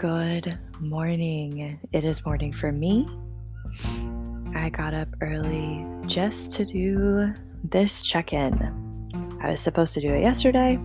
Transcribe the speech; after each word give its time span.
Good 0.00 0.58
morning. 0.80 1.78
It 1.92 2.04
is 2.06 2.24
morning 2.24 2.54
for 2.54 2.72
me. 2.72 3.06
I 4.54 4.70
got 4.70 4.94
up 4.94 5.08
early 5.20 5.84
just 6.06 6.50
to 6.52 6.64
do 6.64 7.34
this 7.64 8.00
check 8.00 8.32
in. 8.32 8.54
I 9.42 9.50
was 9.50 9.60
supposed 9.60 9.92
to 9.92 10.00
do 10.00 10.08
it 10.08 10.22
yesterday, 10.22 10.76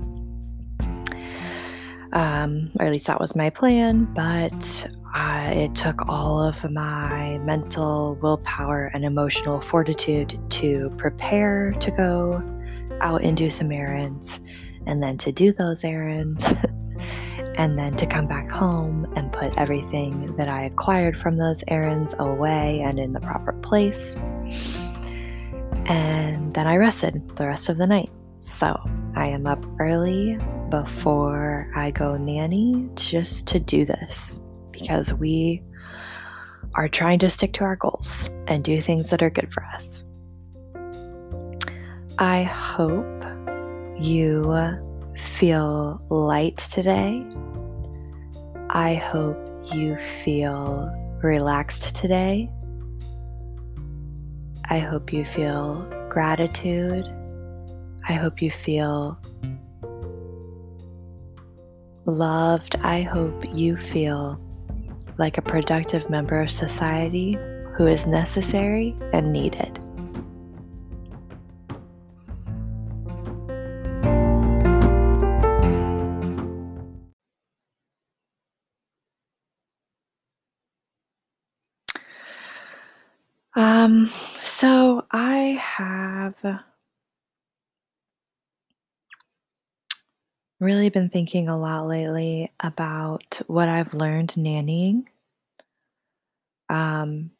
um, 2.11 2.69
or 2.77 2.87
at 2.87 2.91
least 2.91 3.07
that 3.07 3.21
was 3.21 3.37
my 3.37 3.49
plan, 3.49 4.03
but 4.13 4.85
uh, 5.15 5.49
it 5.53 5.73
took 5.75 6.09
all 6.09 6.43
of 6.43 6.69
my 6.69 7.37
mental 7.37 8.19
willpower 8.21 8.91
and 8.93 9.05
emotional 9.05 9.61
fortitude 9.61 10.37
to 10.49 10.93
prepare 10.97 11.71
to 11.79 11.89
go 11.89 12.43
out 12.99 13.23
and 13.23 13.37
do 13.37 13.49
some 13.49 13.71
errands, 13.71 14.41
and 14.85 15.01
then 15.01 15.17
to 15.19 15.31
do 15.31 15.53
those 15.53 15.85
errands. 15.85 16.53
and 17.57 17.77
then 17.77 17.95
to 17.95 18.05
come 18.05 18.27
back 18.27 18.49
home 18.49 19.11
and 19.15 19.31
put 19.31 19.57
everything 19.57 20.35
that 20.37 20.47
I 20.47 20.65
acquired 20.65 21.17
from 21.17 21.37
those 21.37 21.63
errands 21.67 22.13
away 22.19 22.81
and 22.81 22.99
in 22.99 23.13
the 23.13 23.19
proper 23.19 23.53
place. 23.53 24.15
And 25.85 26.53
then 26.53 26.67
I 26.67 26.77
rested 26.77 27.35
the 27.35 27.47
rest 27.47 27.69
of 27.69 27.77
the 27.77 27.87
night. 27.87 28.09
So 28.41 28.77
I 29.15 29.27
am 29.27 29.47
up 29.47 29.65
early 29.79 30.37
before 30.69 31.71
I 31.75 31.91
go 31.91 32.17
nanny 32.17 32.89
just 32.95 33.47
to 33.47 33.59
do 33.59 33.85
this 33.85 34.39
because 34.71 35.13
we 35.13 35.61
are 36.75 36.89
trying 36.89 37.19
to 37.19 37.29
stick 37.29 37.53
to 37.53 37.63
our 37.63 37.75
goals 37.75 38.29
and 38.47 38.63
do 38.63 38.81
things 38.81 39.09
that 39.09 39.23
are 39.23 39.29
good 39.29 39.53
for 39.53 39.63
us. 39.63 40.03
I 42.17 42.43
hope 42.43 43.05
you 43.97 44.43
feel 45.17 46.01
light 46.09 46.57
today. 46.57 47.25
I 48.69 48.95
hope 48.95 49.37
you 49.73 49.97
feel 50.23 50.91
relaxed 51.21 51.95
today. 51.95 52.49
I 54.69 54.79
hope 54.79 55.13
you 55.13 55.25
feel 55.25 55.87
gratitude. 56.09 57.07
I 58.07 58.13
hope 58.13 58.41
you 58.41 58.51
feel 58.51 59.17
loved. 62.05 62.75
I 62.77 63.01
hope 63.01 63.43
you 63.53 63.77
feel 63.77 64.39
like 65.17 65.37
a 65.37 65.41
productive 65.41 66.09
member 66.09 66.41
of 66.41 66.51
society 66.51 67.37
who 67.77 67.87
is 67.87 68.05
necessary 68.05 68.95
and 69.13 69.31
needed. 69.31 69.84
So 84.09 85.05
I 85.11 85.59
have 85.61 86.63
really 90.59 90.89
been 90.89 91.09
thinking 91.09 91.47
a 91.47 91.57
lot 91.57 91.87
lately 91.87 92.51
about 92.59 93.39
what 93.47 93.69
I've 93.69 93.93
learned 93.93 94.33
nannying. 94.37 95.05
Um, 96.69 97.31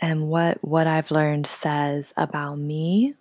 and 0.00 0.28
what 0.28 0.62
what 0.62 0.86
I've 0.86 1.10
learned 1.10 1.46
says 1.46 2.12
about 2.16 2.58
me 2.58 3.14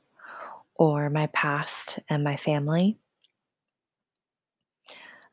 or 0.75 1.09
my 1.09 1.27
past 1.27 1.99
and 2.09 2.23
my 2.23 2.37
family. 2.37 2.97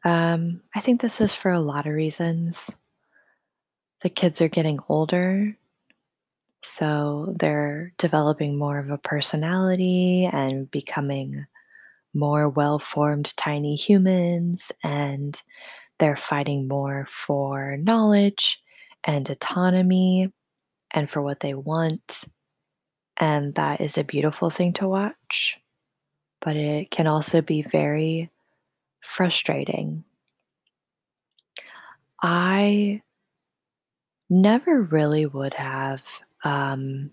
Um, 0.05 0.62
I 0.75 0.80
think 0.80 1.00
this 1.00 1.20
is 1.20 1.34
for 1.34 1.51
a 1.51 1.61
lot 1.61 1.86
of 1.86 1.95
reasons. 1.95 2.74
The 4.02 4.11
kids 4.11 4.40
are 4.40 4.48
getting 4.48 4.80
older, 4.89 5.57
so 6.63 7.35
they're 7.39 7.92
developing 7.98 8.58
more 8.58 8.79
of 8.79 8.90
a 8.90 8.98
personality 8.98 10.29
and 10.30 10.68
becoming 10.70 11.46
more 12.13 12.48
well 12.48 12.80
formed 12.80 13.36
tiny 13.36 13.77
humans, 13.77 14.73
and 14.83 15.40
they're 15.98 16.17
fighting 16.17 16.67
more 16.67 17.07
for 17.08 17.77
knowledge 17.77 18.61
and 19.05 19.29
autonomy 19.30 20.33
and 20.90 21.08
for 21.08 21.23
what 21.23 21.40
they 21.40 21.55
want. 21.55 22.24
And 23.19 23.55
that 23.55 23.80
is 23.80 23.98
a 23.98 24.05
beautiful 24.05 24.51
thing 24.51 24.73
to 24.74 24.89
watch, 24.89 25.58
but 26.40 26.57
it 26.57 26.90
can 26.90 27.07
also 27.07 27.40
be 27.40 27.63
very 27.63 28.30
frustrating. 29.01 30.02
I 32.20 33.02
never 34.28 34.83
really 34.83 35.27
would 35.27 35.55
have 35.55 36.02
um, 36.44 37.10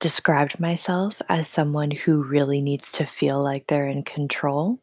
described 0.00 0.58
myself 0.58 1.20
as 1.28 1.48
someone 1.48 1.90
who 1.90 2.22
really 2.22 2.60
needs 2.60 2.92
to 2.92 3.06
feel 3.06 3.40
like 3.40 3.66
they're 3.66 3.88
in 3.88 4.02
control. 4.02 4.80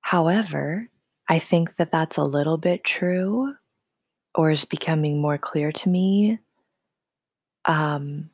However, 0.00 0.88
I 1.28 1.38
think 1.38 1.76
that 1.76 1.92
that's 1.92 2.16
a 2.16 2.24
little 2.24 2.56
bit 2.56 2.84
true 2.84 3.54
or 4.34 4.50
is 4.50 4.64
becoming 4.64 5.20
more 5.20 5.38
clear 5.38 5.72
to 5.72 5.88
me 5.88 6.38
um, 7.64 8.30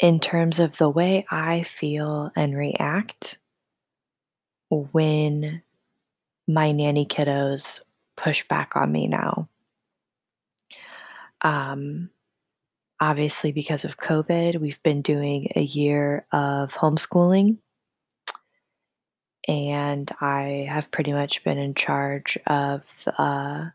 in 0.00 0.20
terms 0.20 0.58
of 0.58 0.76
the 0.76 0.88
way 0.88 1.26
I 1.30 1.62
feel 1.62 2.30
and 2.36 2.56
react 2.56 3.38
when 4.70 5.62
my 6.46 6.72
nanny 6.72 7.06
kiddos 7.06 7.80
push 8.16 8.46
back 8.48 8.76
on 8.76 8.92
me 8.92 9.06
now. 9.06 9.48
Um, 11.44 12.10
obviously, 13.00 13.52
because 13.52 13.84
of 13.84 13.98
COVID, 13.98 14.60
we've 14.60 14.82
been 14.82 15.02
doing 15.02 15.52
a 15.54 15.62
year 15.62 16.26
of 16.32 16.74
homeschooling. 16.74 17.58
And 19.46 20.10
I 20.22 20.66
have 20.70 20.90
pretty 20.90 21.12
much 21.12 21.44
been 21.44 21.58
in 21.58 21.74
charge 21.74 22.38
of 22.46 23.08
uh, 23.18 23.66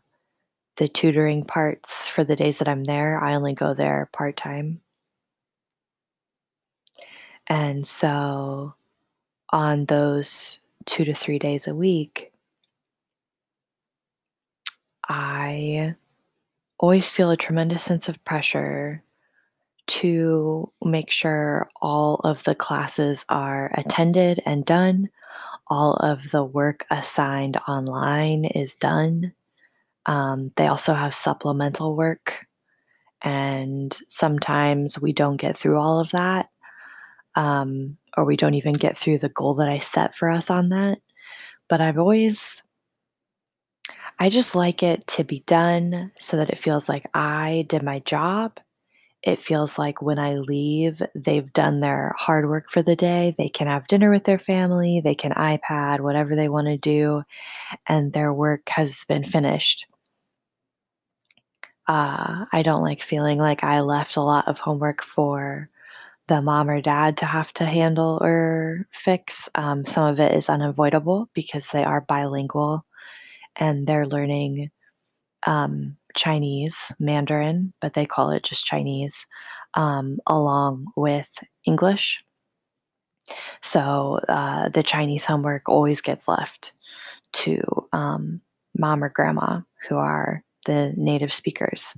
the 0.76 0.88
tutoring 0.88 1.44
parts 1.44 2.08
for 2.08 2.24
the 2.24 2.34
days 2.34 2.58
that 2.58 2.68
I'm 2.68 2.82
there. 2.84 3.22
I 3.22 3.34
only 3.34 3.54
go 3.54 3.72
there 3.72 4.10
part 4.12 4.36
time. 4.36 4.80
And 7.46 7.86
so 7.86 8.74
on 9.52 9.84
those 9.84 10.58
two 10.86 11.04
to 11.04 11.14
three 11.14 11.38
days 11.38 11.68
a 11.68 11.74
week, 11.74 12.32
I 15.08 15.94
always 16.80 17.10
feel 17.10 17.30
a 17.30 17.36
tremendous 17.36 17.84
sense 17.84 18.08
of 18.08 18.24
pressure 18.24 19.02
to 19.86 20.72
make 20.82 21.10
sure 21.10 21.68
all 21.82 22.16
of 22.24 22.42
the 22.44 22.54
classes 22.54 23.24
are 23.28 23.70
attended 23.74 24.42
and 24.46 24.64
done, 24.64 25.10
all 25.66 25.94
of 25.96 26.30
the 26.30 26.42
work 26.42 26.86
assigned 26.90 27.58
online 27.68 28.46
is 28.46 28.76
done. 28.76 29.32
Um, 30.06 30.52
they 30.56 30.68
also 30.68 30.94
have 30.94 31.14
supplemental 31.14 31.96
work, 31.96 32.46
and 33.20 33.96
sometimes 34.08 34.98
we 34.98 35.12
don't 35.12 35.36
get 35.36 35.58
through 35.58 35.76
all 35.76 36.00
of 36.00 36.10
that, 36.12 36.48
um, 37.34 37.98
or 38.16 38.24
we 38.24 38.36
don't 38.36 38.54
even 38.54 38.72
get 38.72 38.96
through 38.96 39.18
the 39.18 39.28
goal 39.28 39.54
that 39.56 39.68
I 39.68 39.80
set 39.80 40.14
for 40.16 40.30
us 40.30 40.48
on 40.48 40.70
that. 40.70 40.98
But 41.68 41.82
I've 41.82 41.98
always 41.98 42.62
I 44.20 44.28
just 44.28 44.54
like 44.54 44.82
it 44.84 45.06
to 45.08 45.24
be 45.24 45.40
done 45.46 46.12
so 46.20 46.36
that 46.36 46.50
it 46.50 46.58
feels 46.60 46.88
like 46.88 47.06
I 47.14 47.64
did 47.68 47.82
my 47.82 48.00
job. 48.00 48.60
It 49.22 49.40
feels 49.40 49.78
like 49.78 50.02
when 50.02 50.18
I 50.18 50.36
leave, 50.36 51.02
they've 51.14 51.52
done 51.52 51.80
their 51.80 52.14
hard 52.18 52.48
work 52.48 52.70
for 52.70 52.82
the 52.82 52.96
day. 52.96 53.34
They 53.38 53.48
can 53.50 53.68
have 53.68 53.88
dinner 53.88 54.10
with 54.10 54.24
their 54.24 54.38
family, 54.38 55.00
they 55.02 55.14
can 55.16 55.32
iPad, 55.32 56.00
whatever 56.00 56.36
they 56.36 56.48
want 56.48 56.68
to 56.68 56.78
do, 56.78 57.22
and 57.88 58.12
their 58.12 58.32
work 58.32 58.68
has 58.70 59.04
been 59.08 59.24
finished. 59.24 59.86
Uh, 61.88 62.46
I 62.52 62.62
don't 62.62 62.82
like 62.82 63.02
feeling 63.02 63.38
like 63.38 63.64
I 63.64 63.80
left 63.80 64.16
a 64.16 64.20
lot 64.22 64.46
of 64.48 64.60
homework 64.60 65.02
for 65.02 65.68
the 66.28 66.42
mom 66.42 66.70
or 66.70 66.80
dad 66.80 67.18
to 67.18 67.26
have 67.26 67.52
to 67.54 67.66
handle 67.66 68.18
or 68.22 68.86
fix. 68.92 69.48
Um, 69.56 69.86
some 69.86 70.04
of 70.04 70.20
it 70.20 70.32
is 70.34 70.48
unavoidable 70.50 71.30
because 71.34 71.70
they 71.70 71.84
are 71.84 72.02
bilingual 72.02 72.84
and 73.60 73.86
they're 73.86 74.06
learning 74.06 74.70
um, 75.46 75.96
Chinese, 76.16 76.92
Mandarin, 76.98 77.72
but 77.80 77.94
they 77.94 78.06
call 78.06 78.30
it 78.30 78.42
just 78.42 78.64
Chinese, 78.64 79.26
um, 79.74 80.18
along 80.26 80.86
with 80.96 81.28
English. 81.64 82.22
So 83.62 84.18
uh, 84.28 84.70
the 84.70 84.82
Chinese 84.82 85.24
homework 85.24 85.68
always 85.68 86.00
gets 86.00 86.26
left 86.26 86.72
to 87.34 87.62
um, 87.92 88.38
mom 88.76 89.04
or 89.04 89.08
grandma, 89.08 89.60
who 89.88 89.96
are 89.96 90.42
the 90.66 90.92
native 90.96 91.32
speakers. 91.32 91.94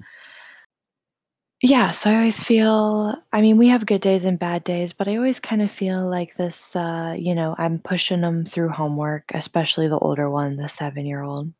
Yes, 1.64 2.06
I 2.06 2.16
always 2.16 2.42
feel 2.42 3.14
I 3.32 3.40
mean, 3.40 3.56
we 3.56 3.68
have 3.68 3.86
good 3.86 4.00
days 4.00 4.24
and 4.24 4.38
bad 4.38 4.64
days, 4.64 4.92
but 4.92 5.06
I 5.08 5.16
always 5.16 5.38
kind 5.40 5.62
of 5.62 5.70
feel 5.70 6.08
like 6.10 6.34
this, 6.36 6.74
uh, 6.74 7.14
you 7.16 7.34
know, 7.36 7.54
I'm 7.56 7.78
pushing 7.78 8.20
them 8.20 8.44
through 8.44 8.70
homework, 8.70 9.30
especially 9.32 9.86
the 9.88 9.98
older 9.98 10.28
one, 10.28 10.56
the 10.56 10.68
seven-year-old. 10.68 11.52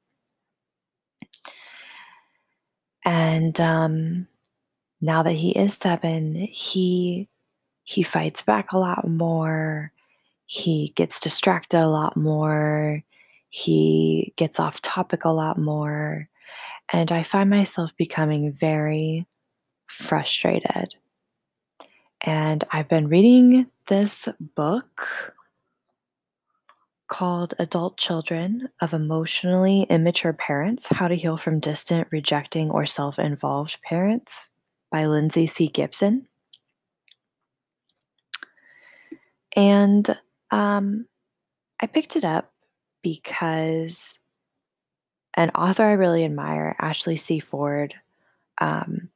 And, 3.04 3.58
um, 3.60 4.26
now 5.00 5.22
that 5.24 5.34
he 5.34 5.50
is 5.52 5.76
seven, 5.76 6.34
he 6.36 7.28
he 7.84 8.02
fights 8.04 8.42
back 8.42 8.72
a 8.72 8.78
lot 8.78 9.08
more, 9.08 9.92
he 10.46 10.92
gets 10.96 11.20
distracted 11.20 11.80
a 11.80 11.88
lot 11.88 12.16
more, 12.16 13.02
he 13.50 14.34
gets 14.36 14.60
off 14.60 14.82
topic 14.82 15.24
a 15.26 15.30
lot 15.30 15.58
more, 15.58 16.28
and 16.92 17.12
I 17.12 17.22
find 17.24 17.50
myself 17.50 17.96
becoming 17.98 18.52
very 18.52 19.26
frustrated. 19.92 20.94
And 22.22 22.64
I've 22.70 22.88
been 22.88 23.08
reading 23.08 23.66
this 23.88 24.28
book 24.54 25.34
called 27.08 27.52
Adult 27.58 27.98
Children 27.98 28.70
of 28.80 28.94
Emotionally 28.94 29.86
Immature 29.90 30.32
Parents 30.32 30.86
How 30.88 31.08
to 31.08 31.14
Heal 31.14 31.36
from 31.36 31.60
Distant, 31.60 32.08
Rejecting, 32.10 32.70
or 32.70 32.86
Self 32.86 33.18
Involved 33.18 33.78
Parents 33.82 34.48
by 34.90 35.04
Lindsay 35.04 35.46
C. 35.46 35.68
Gibson. 35.68 36.26
And 39.54 40.16
um, 40.50 41.06
I 41.80 41.86
picked 41.86 42.16
it 42.16 42.24
up 42.24 42.50
because 43.02 44.18
an 45.34 45.50
author 45.50 45.84
I 45.84 45.92
really 45.92 46.24
admire, 46.24 46.76
Ashley 46.78 47.16
C. 47.16 47.40
Ford, 47.40 47.94
um, 48.58 49.08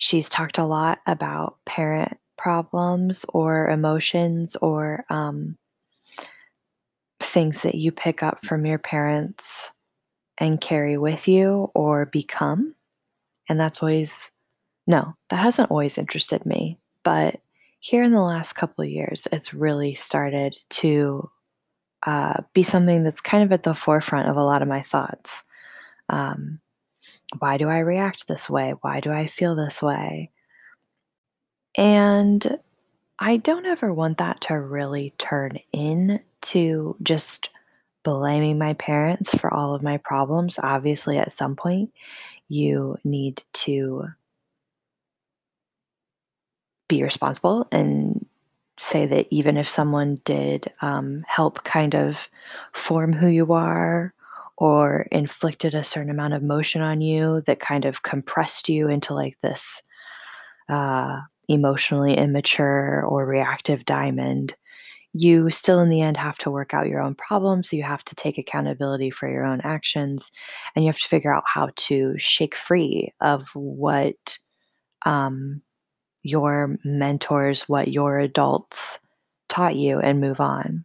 she's 0.00 0.30
talked 0.30 0.56
a 0.56 0.64
lot 0.64 0.98
about 1.06 1.58
parent 1.66 2.18
problems 2.38 3.26
or 3.28 3.68
emotions 3.68 4.56
or 4.56 5.04
um, 5.10 5.58
things 7.20 7.62
that 7.62 7.74
you 7.74 7.92
pick 7.92 8.22
up 8.22 8.44
from 8.44 8.64
your 8.64 8.78
parents 8.78 9.70
and 10.38 10.60
carry 10.60 10.96
with 10.96 11.28
you 11.28 11.70
or 11.74 12.06
become. 12.06 12.74
And 13.46 13.60
that's 13.60 13.82
always, 13.82 14.30
no, 14.86 15.14
that 15.28 15.38
hasn't 15.38 15.70
always 15.70 15.98
interested 15.98 16.46
me. 16.46 16.78
But 17.04 17.38
here 17.80 18.02
in 18.02 18.12
the 18.12 18.22
last 18.22 18.54
couple 18.54 18.82
of 18.82 18.90
years, 18.90 19.28
it's 19.30 19.52
really 19.52 19.94
started 19.94 20.56
to 20.70 21.30
uh, 22.06 22.40
be 22.54 22.62
something 22.62 23.04
that's 23.04 23.20
kind 23.20 23.44
of 23.44 23.52
at 23.52 23.64
the 23.64 23.74
forefront 23.74 24.30
of 24.30 24.36
a 24.38 24.44
lot 24.44 24.62
of 24.62 24.68
my 24.68 24.80
thoughts. 24.80 25.42
Um, 26.08 26.60
why 27.38 27.56
do 27.56 27.68
I 27.68 27.78
react 27.78 28.26
this 28.26 28.50
way? 28.50 28.74
Why 28.80 29.00
do 29.00 29.12
I 29.12 29.26
feel 29.26 29.54
this 29.54 29.80
way? 29.80 30.30
And 31.76 32.58
I 33.18 33.36
don't 33.36 33.66
ever 33.66 33.92
want 33.92 34.18
that 34.18 34.40
to 34.42 34.58
really 34.58 35.12
turn 35.18 35.52
into 35.72 36.96
just 37.02 37.50
blaming 38.02 38.58
my 38.58 38.74
parents 38.74 39.34
for 39.34 39.52
all 39.52 39.74
of 39.74 39.82
my 39.82 39.98
problems. 39.98 40.58
Obviously, 40.62 41.18
at 41.18 41.32
some 41.32 41.54
point, 41.54 41.92
you 42.48 42.96
need 43.04 43.42
to 43.52 44.06
be 46.88 47.02
responsible 47.02 47.68
and 47.70 48.26
say 48.76 49.06
that 49.06 49.26
even 49.30 49.56
if 49.56 49.68
someone 49.68 50.18
did 50.24 50.72
um, 50.80 51.24
help 51.28 51.62
kind 51.62 51.94
of 51.94 52.28
form 52.72 53.12
who 53.12 53.28
you 53.28 53.52
are 53.52 54.12
or 54.60 55.06
inflicted 55.10 55.74
a 55.74 55.82
certain 55.82 56.10
amount 56.10 56.34
of 56.34 56.42
motion 56.42 56.82
on 56.82 57.00
you 57.00 57.42
that 57.46 57.60
kind 57.60 57.86
of 57.86 58.02
compressed 58.02 58.68
you 58.68 58.88
into 58.88 59.14
like 59.14 59.36
this 59.40 59.82
uh, 60.68 61.18
emotionally 61.48 62.14
immature 62.14 63.02
or 63.06 63.24
reactive 63.24 63.86
diamond, 63.86 64.54
you 65.14 65.50
still 65.50 65.80
in 65.80 65.88
the 65.88 66.02
end 66.02 66.18
have 66.18 66.36
to 66.36 66.50
work 66.50 66.74
out 66.74 66.88
your 66.88 67.00
own 67.00 67.14
problems. 67.14 67.72
You 67.72 67.82
have 67.82 68.04
to 68.04 68.14
take 68.14 68.36
accountability 68.36 69.10
for 69.10 69.28
your 69.30 69.46
own 69.46 69.62
actions 69.62 70.30
and 70.76 70.84
you 70.84 70.90
have 70.90 71.00
to 71.00 71.08
figure 71.08 71.34
out 71.34 71.44
how 71.46 71.70
to 71.74 72.14
shake 72.18 72.54
free 72.54 73.12
of 73.22 73.48
what 73.54 74.38
um, 75.06 75.62
your 76.22 76.76
mentors, 76.84 77.62
what 77.62 77.88
your 77.88 78.18
adults 78.18 78.98
taught 79.48 79.74
you 79.74 79.98
and 79.98 80.20
move 80.20 80.38
on. 80.38 80.84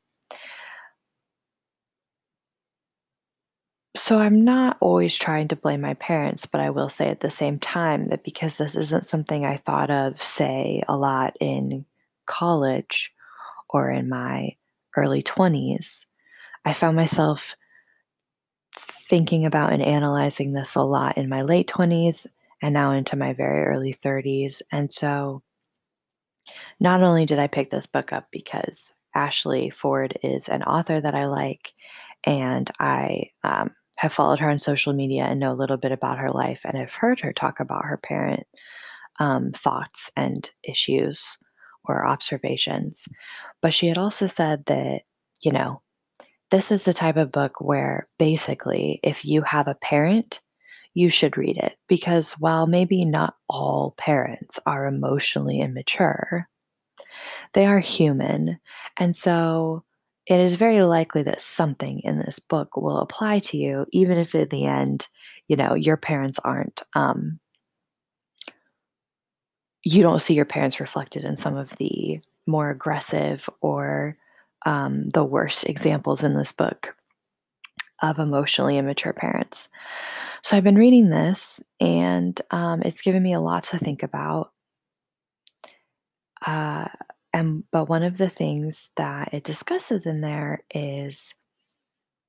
So 3.97 4.19
I'm 4.19 4.43
not 4.43 4.77
always 4.81 5.17
trying 5.17 5.47
to 5.49 5.55
blame 5.55 5.79
my 5.79 5.93
parents, 5.93 6.45
but 6.45 6.59
I 6.59 6.69
will 6.69 6.89
say 6.89 7.07
at 7.07 7.21
the 7.21 7.29
same 7.29 7.59
time 7.59 8.09
that 8.09 8.25
because 8.25 8.57
this 8.57 8.75
isn't 8.75 9.05
something 9.05 9.45
I 9.45 9.55
thought 9.55 9.89
of, 9.89 10.21
say, 10.21 10.83
a 10.89 10.97
lot 10.97 11.37
in 11.39 11.85
college 12.25 13.13
or 13.69 13.89
in 13.89 14.09
my 14.09 14.55
early 14.97 15.23
20s, 15.23 16.05
I 16.65 16.73
found 16.73 16.97
myself 16.97 17.55
thinking 18.77 19.45
about 19.45 19.71
and 19.71 19.81
analyzing 19.81 20.51
this 20.51 20.75
a 20.75 20.81
lot 20.81 21.17
in 21.17 21.29
my 21.29 21.43
late 21.43 21.67
20s 21.67 22.27
and 22.61 22.73
now 22.73 22.91
into 22.91 23.15
my 23.15 23.31
very 23.31 23.65
early 23.65 23.93
30s. 23.93 24.61
And 24.73 24.91
so 24.91 25.41
not 26.81 27.01
only 27.01 27.25
did 27.25 27.39
I 27.39 27.47
pick 27.47 27.69
this 27.69 27.85
book 27.85 28.11
up 28.11 28.27
because 28.31 28.91
Ashley 29.13 29.69
Ford 29.69 30.19
is 30.21 30.49
an 30.49 30.63
author 30.63 30.99
that 30.99 31.15
I 31.15 31.27
like, 31.27 31.73
and 32.25 32.69
I 32.79 33.29
um, 33.43 33.71
have 33.97 34.13
followed 34.13 34.39
her 34.39 34.49
on 34.49 34.59
social 34.59 34.93
media 34.93 35.23
and 35.23 35.39
know 35.39 35.51
a 35.51 35.55
little 35.55 35.77
bit 35.77 35.91
about 35.91 36.19
her 36.19 36.31
life 36.31 36.61
and 36.63 36.77
have 36.77 36.93
heard 36.93 37.19
her 37.19 37.33
talk 37.33 37.59
about 37.59 37.85
her 37.85 37.97
parent 37.97 38.45
um, 39.19 39.51
thoughts 39.51 40.11
and 40.15 40.51
issues 40.63 41.37
or 41.85 42.05
observations. 42.05 43.07
But 43.61 43.73
she 43.73 43.87
had 43.87 43.97
also 43.97 44.27
said 44.27 44.65
that, 44.65 45.01
you 45.41 45.51
know, 45.51 45.81
this 46.51 46.71
is 46.71 46.85
the 46.85 46.93
type 46.93 47.17
of 47.17 47.31
book 47.31 47.59
where 47.59 48.07
basically, 48.19 48.99
if 49.03 49.25
you 49.25 49.41
have 49.41 49.67
a 49.67 49.75
parent, 49.75 50.39
you 50.93 51.09
should 51.09 51.37
read 51.37 51.57
it 51.57 51.77
because 51.87 52.33
while 52.33 52.67
maybe 52.67 53.03
not 53.03 53.35
all 53.49 53.95
parents 53.97 54.59
are 54.65 54.85
emotionally 54.85 55.59
immature, 55.59 56.47
they 57.53 57.65
are 57.65 57.79
human. 57.79 58.59
And 58.97 59.15
so 59.15 59.83
it 60.27 60.39
is 60.39 60.55
very 60.55 60.81
likely 60.83 61.23
that 61.23 61.41
something 61.41 61.99
in 62.03 62.19
this 62.19 62.39
book 62.39 62.77
will 62.77 62.99
apply 62.99 63.39
to 63.39 63.57
you, 63.57 63.85
even 63.91 64.17
if 64.17 64.33
in 64.33 64.49
the 64.49 64.65
end, 64.65 65.07
you 65.47 65.55
know, 65.55 65.75
your 65.75 65.97
parents 65.97 66.39
aren't, 66.43 66.81
um, 66.95 67.39
you 69.83 70.01
don't 70.01 70.21
see 70.21 70.33
your 70.33 70.45
parents 70.45 70.79
reflected 70.79 71.23
in 71.23 71.37
some 71.37 71.55
of 71.55 71.69
the 71.77 72.19
more 72.47 72.71
aggressive 72.71 73.47
or 73.61 74.17
um, 74.65 75.09
the 75.09 75.23
worst 75.23 75.65
examples 75.65 76.23
in 76.23 76.35
this 76.35 76.51
book 76.51 76.95
of 78.01 78.17
emotionally 78.17 78.77
immature 78.77 79.13
parents. 79.13 79.69
So 80.41 80.57
I've 80.57 80.63
been 80.63 80.75
reading 80.75 81.09
this 81.09 81.59
and 81.79 82.39
um, 82.51 82.81
it's 82.81 83.01
given 83.01 83.21
me 83.21 83.33
a 83.33 83.39
lot 83.39 83.63
to 83.65 83.77
think 83.77 84.01
about. 84.01 84.51
Uh, 86.45 86.87
and 87.35 87.65
but 87.69 87.89
one 87.89 88.01
of 88.01 88.17
the 88.17 88.29
things 88.29 88.91
that 88.95 89.33
it 89.33 89.43
discusses 89.43 90.05
in 90.05 90.21
there 90.21 90.63
is 90.73 91.33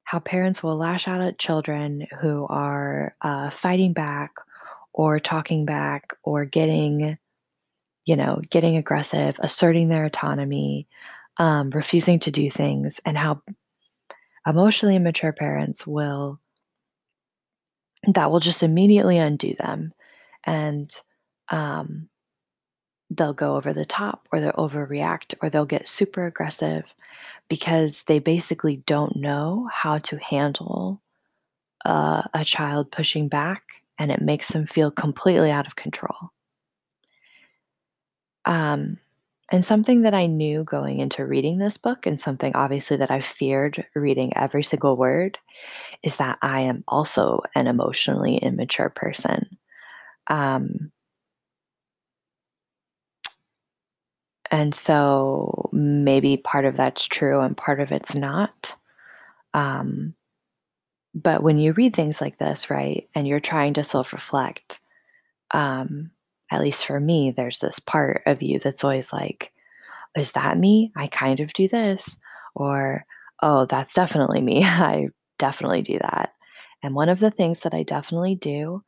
how 0.02 0.18
parents 0.18 0.64
will 0.64 0.76
lash 0.76 1.06
out 1.06 1.20
at 1.20 1.38
children 1.38 2.08
who 2.20 2.44
are 2.48 3.14
uh, 3.22 3.50
fighting 3.50 3.92
back 3.92 4.32
or 4.92 5.20
talking 5.20 5.64
back 5.64 6.12
or 6.24 6.44
getting, 6.44 7.16
you 8.04 8.16
know, 8.16 8.40
getting 8.50 8.76
aggressive, 8.76 9.36
asserting 9.38 9.88
their 9.88 10.06
autonomy, 10.06 10.88
um, 11.36 11.70
refusing 11.70 12.18
to 12.18 12.32
do 12.32 12.50
things, 12.50 13.00
and 13.04 13.16
how 13.16 13.40
emotionally 14.44 14.96
immature 14.96 15.32
parents 15.32 15.86
will 15.86 16.40
that 18.12 18.32
will 18.32 18.40
just 18.40 18.64
immediately 18.64 19.18
undo 19.18 19.54
them. 19.54 19.92
And 20.42 20.90
um, 21.48 22.08
they'll 23.10 23.32
go 23.32 23.56
over 23.56 23.72
the 23.72 23.84
top 23.84 24.26
or 24.32 24.40
they'll 24.40 24.52
overreact 24.52 25.34
or 25.40 25.48
they'll 25.48 25.64
get 25.64 25.88
super 25.88 26.26
aggressive 26.26 26.94
because 27.48 28.02
they 28.04 28.18
basically 28.18 28.78
don't 28.86 29.16
know 29.16 29.68
how 29.72 29.98
to 29.98 30.16
handle 30.18 31.00
uh, 31.84 32.22
a 32.34 32.44
child 32.44 32.90
pushing 32.90 33.28
back 33.28 33.62
and 33.98 34.10
it 34.10 34.20
makes 34.20 34.48
them 34.48 34.66
feel 34.66 34.90
completely 34.90 35.50
out 35.50 35.66
of 35.66 35.76
control. 35.76 36.32
Um, 38.44 38.98
and 39.52 39.64
something 39.64 40.02
that 40.02 40.14
I 40.14 40.26
knew 40.26 40.64
going 40.64 40.98
into 40.98 41.24
reading 41.24 41.58
this 41.58 41.76
book, 41.76 42.04
and 42.04 42.18
something 42.18 42.54
obviously 42.56 42.96
that 42.96 43.12
I 43.12 43.20
feared 43.20 43.86
reading 43.94 44.36
every 44.36 44.64
single 44.64 44.96
word, 44.96 45.38
is 46.02 46.16
that 46.16 46.38
I 46.42 46.62
am 46.62 46.82
also 46.88 47.42
an 47.54 47.68
emotionally 47.68 48.38
immature 48.38 48.88
person. 48.88 49.56
Um, 50.26 50.90
And 54.50 54.74
so 54.74 55.68
maybe 55.72 56.36
part 56.36 56.64
of 56.64 56.76
that's 56.76 57.06
true 57.06 57.40
and 57.40 57.56
part 57.56 57.80
of 57.80 57.92
it's 57.92 58.14
not. 58.14 58.74
Um, 59.54 60.14
but 61.14 61.42
when 61.42 61.58
you 61.58 61.72
read 61.72 61.94
things 61.96 62.20
like 62.20 62.38
this, 62.38 62.68
right, 62.70 63.08
and 63.14 63.26
you're 63.26 63.40
trying 63.40 63.74
to 63.74 63.84
self 63.84 64.12
reflect, 64.12 64.80
um, 65.52 66.10
at 66.52 66.60
least 66.60 66.86
for 66.86 67.00
me, 67.00 67.32
there's 67.32 67.60
this 67.60 67.78
part 67.80 68.22
of 68.26 68.42
you 68.42 68.60
that's 68.60 68.84
always 68.84 69.12
like, 69.12 69.52
"Is 70.16 70.32
that 70.32 70.58
me? 70.58 70.92
I 70.96 71.08
kind 71.08 71.40
of 71.40 71.52
do 71.54 71.68
this," 71.68 72.18
or, 72.54 73.06
"Oh, 73.42 73.66
that's 73.66 73.94
definitely 73.94 74.40
me. 74.42 74.64
I 74.66 75.08
definitely 75.38 75.82
do 75.82 75.98
that." 76.00 76.32
And 76.82 76.94
one 76.94 77.08
of 77.10 77.20
the 77.20 77.30
things 77.32 77.60
that 77.60 77.74
I 77.74 77.82
definitely 77.84 78.36
do 78.36 78.84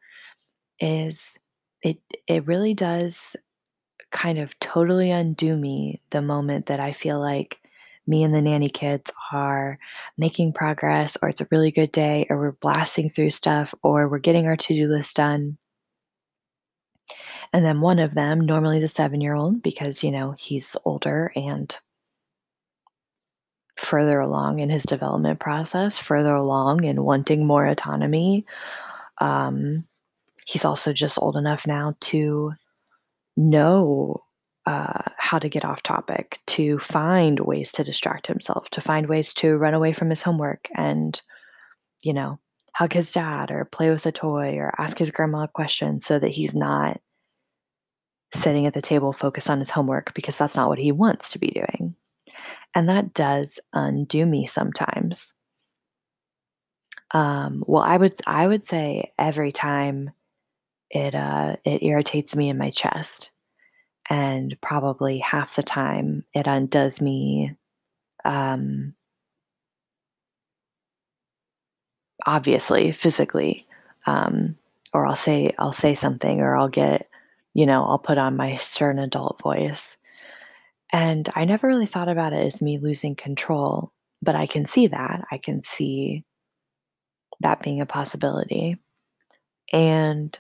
is 0.81 1.39
it 1.83 1.99
it 2.29 2.47
really 2.47 2.75
does 2.75 3.37
kind 4.11 4.39
of 4.39 4.59
totally 4.61 5.11
undo 5.11 5.57
me 5.57 6.01
the 6.11 6.23
moment 6.23 6.67
that 6.67 6.81
I 6.81 6.93
feel 6.93 7.21
like 7.21 7.61
me 8.07 8.23
and 8.23 8.35
the 8.35 8.41
nanny 8.41 8.71
kids 8.71 9.13
are 9.33 9.79
making 10.17 10.55
progress, 10.55 11.19
or 11.21 11.29
it's 11.29 11.43
a 11.43 11.49
really 11.51 11.71
good 11.71 11.93
day, 11.93 12.27
or 12.31 12.39
we're 12.39 12.53
blasting 12.53 13.11
through 13.11 13.31
stuff, 13.31 13.75
or 13.83 14.09
we're 14.09 14.19
getting 14.19 14.47
our 14.47 14.57
to-do 14.57 14.89
list 14.89 15.17
done. 15.17 15.59
And 17.53 17.65
then 17.65 17.81
one 17.81 17.99
of 17.99 18.15
them, 18.15 18.41
normally 18.41 18.81
the 18.81 18.89
seven-year-old, 18.89 19.63
because, 19.63 20.03
you 20.03 20.11
know, 20.11 20.35
he's 20.39 20.77
older 20.85 21.33
and 21.37 21.77
further 23.77 24.21
along 24.21 24.61
in 24.61 24.71
his 24.71 24.85
development 24.85 25.39
process, 25.39 25.99
further 25.99 26.35
along 26.35 26.85
in 26.85 27.05
wanting 27.05 27.47
more 27.47 27.67
autonomy. 27.67 28.45
Um, 29.19 29.87
he's 30.47 30.65
also 30.65 30.93
just 30.93 31.19
old 31.21 31.37
enough 31.37 31.67
now 31.67 31.95
to 32.01 32.55
know 33.39 34.23
uh, 34.67 35.03
how 35.17 35.39
to 35.39 35.49
get 35.49 35.65
off 35.65 35.83
topic, 35.83 36.41
to 36.47 36.79
find 36.79 37.41
ways 37.41 37.73
to 37.73 37.85
distract 37.85 38.27
himself, 38.27 38.69
to 38.71 38.83
find 38.83 39.09
ways 39.09 39.33
to 39.33 39.57
run 39.57 39.73
away 39.73 39.95
from 39.95 40.11
his 40.11 40.21
homework 40.21 40.69
and, 40.75 41.23
you 42.03 42.13
know, 42.13 42.39
hug 42.75 42.93
his 42.93 43.11
dad 43.11 43.51
or 43.51 43.65
play 43.65 43.91
with 43.91 44.05
a 44.05 44.13
toy 44.13 44.57
or 44.57 44.75
ask 44.79 44.99
his 44.99 45.11
grandma 45.11 45.45
a 45.45 45.49
question 45.49 46.01
so 46.01 46.19
that 46.19 46.33
he's 46.33 46.55
not 46.55 47.01
sitting 48.35 48.67
at 48.67 48.75
the 48.75 48.83
table 48.83 49.13
focused 49.13 49.49
on 49.49 49.59
his 49.59 49.71
homework 49.71 50.13
because 50.13 50.37
that's 50.37 50.57
not 50.57 50.69
what 50.69 50.79
he 50.79 50.93
wants 50.93 51.31
to 51.31 51.39
be 51.39 51.49
doing. 51.49 51.95
And 52.75 52.89
that 52.89 53.15
does 53.15 53.59
undo 53.73 54.27
me 54.27 54.47
sometimes. 54.47 55.33
Um, 57.13 57.65
well, 57.67 57.83
I 57.83 57.97
would 57.97 58.15
I 58.27 58.47
would 58.47 58.63
say 58.63 59.13
every 59.19 59.51
time 59.51 60.11
it 60.91 61.15
uh, 61.15 61.57
it 61.65 61.83
irritates 61.83 62.35
me 62.37 62.49
in 62.49 62.59
my 62.59 62.71
chest, 62.71 63.31
and 64.09 64.57
probably 64.61 65.19
half 65.19 65.57
the 65.57 65.63
time 65.63 66.25
it 66.35 66.47
undoes 66.47 67.01
me. 67.01 67.55
Um, 68.25 68.95
obviously, 72.27 72.93
physically, 72.93 73.67
um, 74.07 74.57
or 74.93 75.07
I'll 75.07 75.15
say 75.15 75.53
I'll 75.59 75.73
say 75.73 75.95
something, 75.95 76.41
or 76.41 76.57
I'll 76.57 76.69
get, 76.69 77.09
you 77.55 77.67
know, 77.67 77.85
I'll 77.85 77.99
put 77.99 78.19
on 78.19 78.37
my 78.37 78.57
stern 78.57 78.99
adult 78.99 79.41
voice, 79.43 79.97
and 80.93 81.29
I 81.35 81.45
never 81.45 81.67
really 81.67 81.87
thought 81.87 82.09
about 82.09 82.33
it 82.33 82.47
as 82.47 82.63
me 82.63 82.79
losing 82.79 83.15
control, 83.15 83.93
but 84.23 84.35
I 84.35 84.47
can 84.47 84.65
see 84.67 84.87
that. 84.89 85.25
I 85.31 85.39
can 85.39 85.63
see 85.63 86.25
that 87.41 87.63
being 87.63 87.81
a 87.81 87.87
possibility. 87.87 88.79
And 89.73 90.37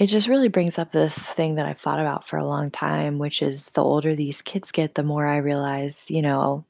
it 0.00 0.06
just 0.06 0.28
really 0.28 0.48
brings 0.48 0.78
up 0.78 0.92
this 0.92 1.14
thing 1.14 1.56
that 1.56 1.66
I've 1.66 1.78
thought 1.78 2.00
about 2.00 2.26
for 2.26 2.38
a 2.38 2.46
long 2.46 2.70
time, 2.70 3.18
which 3.18 3.42
is 3.42 3.66
the 3.68 3.84
older 3.84 4.16
these 4.16 4.40
kids 4.40 4.72
get, 4.72 4.94
the 4.94 5.02
more 5.02 5.26
I 5.26 5.36
realize, 5.36 6.06
you 6.08 6.22
know, 6.22 6.64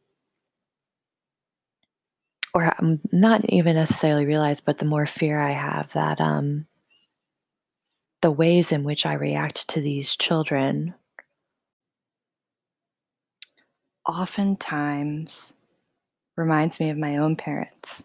or 2.52 2.74
um, 2.80 2.98
not 3.12 3.44
even 3.48 3.76
necessarily 3.76 4.26
realize, 4.26 4.60
but 4.60 4.78
the 4.78 4.84
more 4.84 5.06
fear 5.06 5.38
I 5.38 5.52
have 5.52 5.92
that 5.92 6.20
um, 6.20 6.66
the 8.20 8.32
ways 8.32 8.72
in 8.72 8.82
which 8.82 9.06
I 9.06 9.12
react 9.12 9.68
to 9.68 9.80
these 9.80 10.16
children 10.16 10.94
oftentimes 14.08 15.52
reminds 16.36 16.80
me 16.80 16.90
of 16.90 16.98
my 16.98 17.18
own 17.18 17.36
parents. 17.36 18.02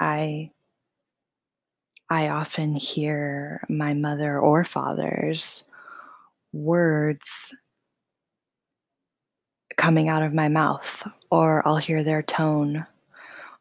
I 0.00 0.51
I 2.12 2.28
often 2.28 2.74
hear 2.74 3.64
my 3.70 3.94
mother 3.94 4.38
or 4.38 4.64
father's 4.64 5.64
words 6.52 7.54
coming 9.78 10.10
out 10.10 10.22
of 10.22 10.34
my 10.34 10.48
mouth, 10.48 11.08
or 11.30 11.66
I'll 11.66 11.78
hear 11.78 12.04
their 12.04 12.22
tone, 12.22 12.86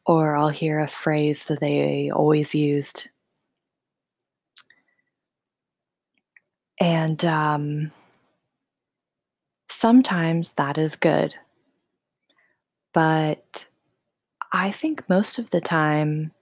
or 0.06 0.36
I'll 0.36 0.50
hear 0.50 0.82
a 0.82 0.90
phrase 0.90 1.46
that 1.46 1.62
they 1.62 2.12
always 2.14 2.54
used. 2.54 3.08
And 6.78 7.24
um, 7.24 7.94
sometimes 9.70 10.52
that 10.54 10.78
is 10.78 10.98
good, 10.98 11.34
but 12.94 13.66
I 14.52 14.74
think 14.74 15.08
most 15.08 15.40
of 15.40 15.52
the 15.52 15.62
time 15.62 16.34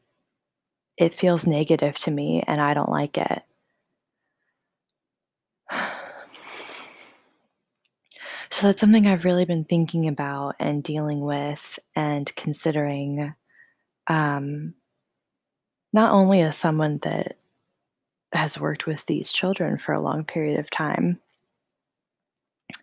it 1.00 1.16
feels 1.16 1.48
negative 1.48 1.98
to 1.98 2.12
me 2.12 2.44
and 2.46 2.62
I 2.62 2.76
don't 2.76 2.92
like 2.92 3.18
it. 3.18 3.42
So 8.52 8.66
that's 8.66 8.82
something 8.82 9.06
I've 9.06 9.26
really 9.26 9.46
been 9.46 9.64
thinking 9.64 10.08
about 10.08 10.56
and 10.58 10.82
dealing 10.82 11.22
with 11.22 11.78
and 11.96 12.36
considering, 12.36 13.36
um, 14.08 14.74
not 15.94 16.12
only 16.14 16.42
as 16.42 16.58
someone 16.58 16.98
that 17.04 17.38
has 18.34 18.60
worked 18.60 18.88
with 18.88 19.06
these 19.06 19.32
children 19.32 19.78
for 19.78 19.94
a 19.94 20.02
long 20.02 20.26
period 20.26 20.60
of 20.60 20.72
time 20.72 21.20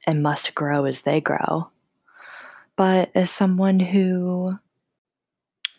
and 0.07 0.23
must 0.23 0.55
grow 0.55 0.85
as 0.85 1.03
they 1.03 1.21
grow, 1.21 1.69
but 2.77 3.11
as 3.17 3.29
someone 3.29 3.81
who 3.81 4.57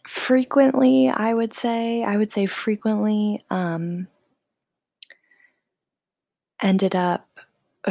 frequently, 0.07 1.09
I 1.09 1.33
would 1.33 1.53
say, 1.53 2.03
I 2.03 2.17
would 2.17 2.31
say 2.31 2.45
frequently, 2.45 3.43
um, 3.49 4.07
ended 6.61 6.95
up 6.95 7.27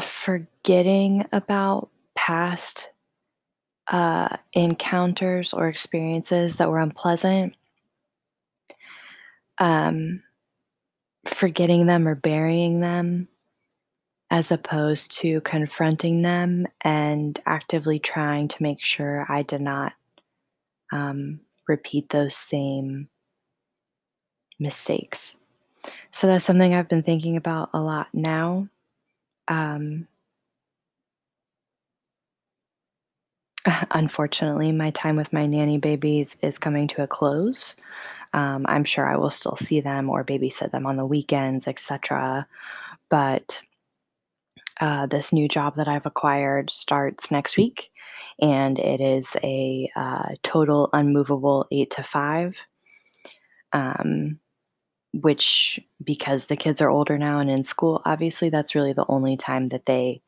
forgetting 0.00 1.26
about 1.32 1.90
past 2.14 2.90
uh, 3.88 4.36
encounters 4.52 5.52
or 5.52 5.68
experiences 5.68 6.56
that 6.56 6.70
were 6.70 6.80
unpleasant, 6.80 7.54
um, 9.58 10.22
forgetting 11.26 11.86
them 11.86 12.08
or 12.08 12.14
burying 12.14 12.80
them, 12.80 13.28
as 14.30 14.50
opposed 14.50 15.12
to 15.18 15.40
confronting 15.42 16.22
them 16.22 16.66
and 16.80 17.38
actively 17.46 17.98
trying 17.98 18.48
to 18.48 18.62
make 18.62 18.82
sure 18.82 19.26
I 19.28 19.42
did 19.42 19.60
not 19.60 19.92
um, 20.92 21.40
repeat 21.68 22.08
those 22.10 22.34
same 22.34 23.08
mistakes. 24.58 25.36
So 26.10 26.26
that's 26.26 26.44
something 26.44 26.74
I've 26.74 26.88
been 26.88 27.02
thinking 27.02 27.36
about 27.36 27.70
a 27.72 27.80
lot 27.80 28.08
now. 28.12 28.68
Um, 29.48 30.08
unfortunately, 33.90 34.72
my 34.72 34.90
time 34.90 35.16
with 35.16 35.32
my 35.32 35.46
nanny 35.46 35.78
babies 35.78 36.36
is 36.42 36.58
coming 36.58 36.88
to 36.88 37.02
a 37.02 37.06
close. 37.06 37.76
Um, 38.32 38.66
I'm 38.68 38.84
sure 38.84 39.06
I 39.08 39.16
will 39.16 39.30
still 39.30 39.56
see 39.56 39.80
them 39.80 40.10
or 40.10 40.24
babysit 40.24 40.70
them 40.70 40.86
on 40.86 40.96
the 40.96 41.06
weekends, 41.06 41.66
etc. 41.66 42.46
But 43.08 43.62
uh, 44.80 45.06
this 45.06 45.32
new 45.32 45.48
job 45.48 45.76
that 45.76 45.88
I've 45.88 46.06
acquired 46.06 46.70
starts 46.70 47.30
next 47.30 47.56
week, 47.56 47.90
and 48.40 48.78
it 48.78 49.00
is 49.00 49.36
a 49.42 49.90
uh, 49.96 50.34
total 50.42 50.90
unmovable 50.92 51.66
eight 51.70 51.90
to 51.92 52.02
five. 52.02 52.56
Um, 53.72 54.38
which, 55.22 55.80
because 56.04 56.44
the 56.44 56.56
kids 56.56 56.80
are 56.80 56.90
older 56.90 57.16
now 57.16 57.38
and 57.38 57.50
in 57.50 57.64
school, 57.64 58.02
obviously 58.04 58.50
that's 58.50 58.74
really 58.74 58.92
the 58.92 59.06
only 59.08 59.36
time 59.36 59.70
that 59.70 59.86
they 59.86 60.20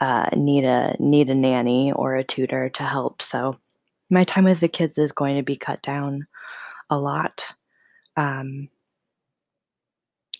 uh, 0.00 0.28
need 0.36 0.64
a 0.64 0.94
need 1.00 1.28
a 1.28 1.34
nanny 1.34 1.92
or 1.92 2.14
a 2.14 2.24
tutor 2.24 2.68
to 2.70 2.82
help. 2.84 3.22
So 3.22 3.58
my 4.10 4.24
time 4.24 4.44
with 4.44 4.60
the 4.60 4.68
kids 4.68 4.98
is 4.98 5.12
going 5.12 5.36
to 5.36 5.42
be 5.42 5.56
cut 5.56 5.82
down 5.82 6.26
a 6.90 6.98
lot. 6.98 7.42
Um, 8.16 8.68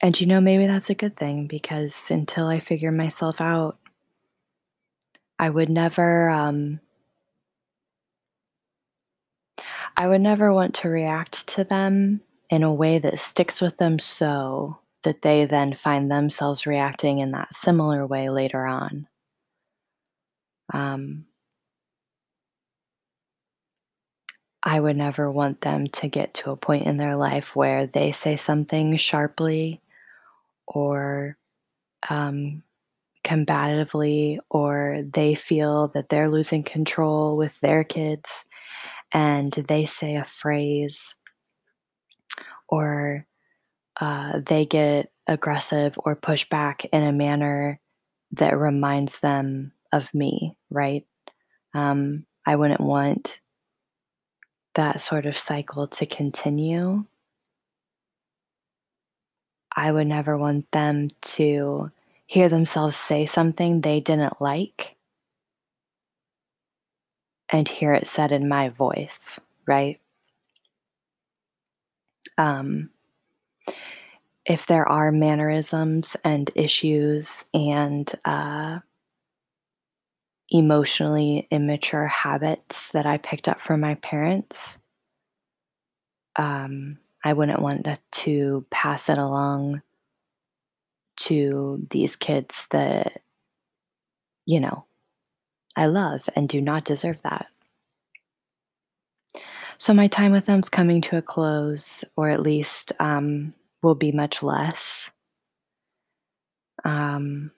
and 0.03 0.21
you 0.21 0.27
know, 0.27 0.41
maybe 0.41 0.67
that's 0.67 0.91
a 0.91 0.95
good 0.95 1.17
thing 1.17 1.47
because 1.47 2.11
until 2.11 2.47
I 2.49 2.61
figure 2.61 2.93
myself 2.93 3.41
out, 3.41 3.79
I 5.39 5.51
would 5.51 5.69
never 5.69 6.29
um, 6.31 6.81
I 9.97 10.07
would 10.09 10.21
never 10.21 10.53
want 10.53 10.75
to 10.77 10.89
react 10.89 11.47
to 11.49 11.65
them 11.65 12.21
in 12.51 12.63
a 12.63 12.73
way 12.73 12.99
that 12.99 13.19
sticks 13.19 13.61
with 13.61 13.79
them 13.79 13.99
so 13.99 14.79
that 15.03 15.23
they 15.23 15.45
then 15.45 15.75
find 15.75 16.11
themselves 16.11 16.67
reacting 16.67 17.19
in 17.19 17.33
that 17.33 17.55
similar 17.55 18.07
way 18.07 18.29
later 18.29 18.67
on. 18.67 19.07
Um, 20.73 21.27
I 24.63 24.81
would 24.81 24.97
never 24.97 25.31
want 25.31 25.61
them 25.61 25.87
to 25.87 26.09
get 26.09 26.35
to 26.35 26.51
a 26.51 26.57
point 26.57 26.87
in 26.87 26.97
their 26.97 27.17
life 27.17 27.55
where 27.55 27.87
they 27.87 28.11
say 28.13 28.37
something 28.37 28.97
sharply 28.97 29.81
or 30.67 31.37
um, 32.09 32.63
combatively, 33.25 34.39
or 34.51 35.03
they 35.13 35.35
feel 35.35 35.89
that 35.89 36.09
they're 36.09 36.31
losing 36.31 36.63
control 36.63 37.37
with 37.37 37.59
their 37.61 37.85
kids 37.85 38.45
and 39.13 39.53
they 39.53 39.85
say 39.85 40.17
a 40.17 40.25
phrase 40.25 41.15
or 42.69 43.27
uh, 44.01 44.41
they 44.45 44.67
get 44.67 45.11
aggressive 45.27 45.99
or 46.05 46.15
push 46.15 46.49
back 46.49 46.85
in 46.87 47.03
a 47.03 47.13
manner 47.13 47.81
that 48.33 48.59
reminds 48.59 49.21
them 49.21 49.73
of 49.93 50.13
me, 50.13 50.57
right? 50.71 51.07
Um, 51.75 52.27
I 52.45 52.57
wouldn't 52.57 52.81
want 52.81 53.41
that 54.75 55.01
sort 55.01 55.27
of 55.27 55.39
cycle 55.39 55.89
to 55.89 56.07
continue. 56.07 57.05
I 59.77 59.93
would 59.93 60.07
never 60.07 60.37
want 60.39 60.71
them 60.73 61.11
to 61.23 61.91
hear 62.27 62.49
themselves 62.49 62.97
say 62.97 63.27
something 63.27 63.81
they 63.81 64.01
didn't 64.01 64.41
like 64.41 64.97
and 67.51 67.69
hear 67.69 67.93
it 67.93 68.07
said 68.07 68.33
in 68.33 68.49
my 68.49 68.71
voice, 68.71 69.39
right? 69.67 70.01
Um, 72.39 72.91
if 74.45 74.67
there 74.67 74.89
are 74.89 75.13
mannerisms 75.13 76.17
and 76.25 76.51
issues 76.55 77.45
and 77.53 78.11
uh, 78.25 78.79
emotionally 80.51 81.49
immature 81.51 82.07
habits 82.07 82.91
that 82.93 83.07
I 83.07 83.19
picked 83.19 83.49
up 83.49 83.61
from 83.61 83.81
my 83.81 83.97
parents, 83.97 84.79
um, 86.37 86.99
I 87.27 87.33
wouldn't 87.33 87.61
want 87.61 87.89
to 88.13 88.65
pass 88.71 89.09
it 89.09 89.19
along 89.19 89.83
to 91.17 91.85
these 91.91 92.15
kids 92.15 92.69
that, 92.71 93.21
you 94.45 94.61
know, 94.61 94.85
I 95.75 95.87
love 95.87 96.29
and 96.37 96.49
do 96.49 96.61
not 96.61 96.85
deserve 96.85 97.19
that. 97.25 97.49
So 99.79 99.93
my 99.93 100.07
time 100.07 100.31
with 100.31 100.47
them's 100.47 100.69
coming 100.69 101.01
to 101.01 101.17
a 101.17 101.23
close, 101.23 102.05
or 102.15 102.31
at 102.31 102.43
least 102.43 102.93
um, 103.01 103.53
will 103.83 103.97
be 103.97 104.13
much 104.13 104.41
less. 104.45 105.11
Um, 106.85 107.51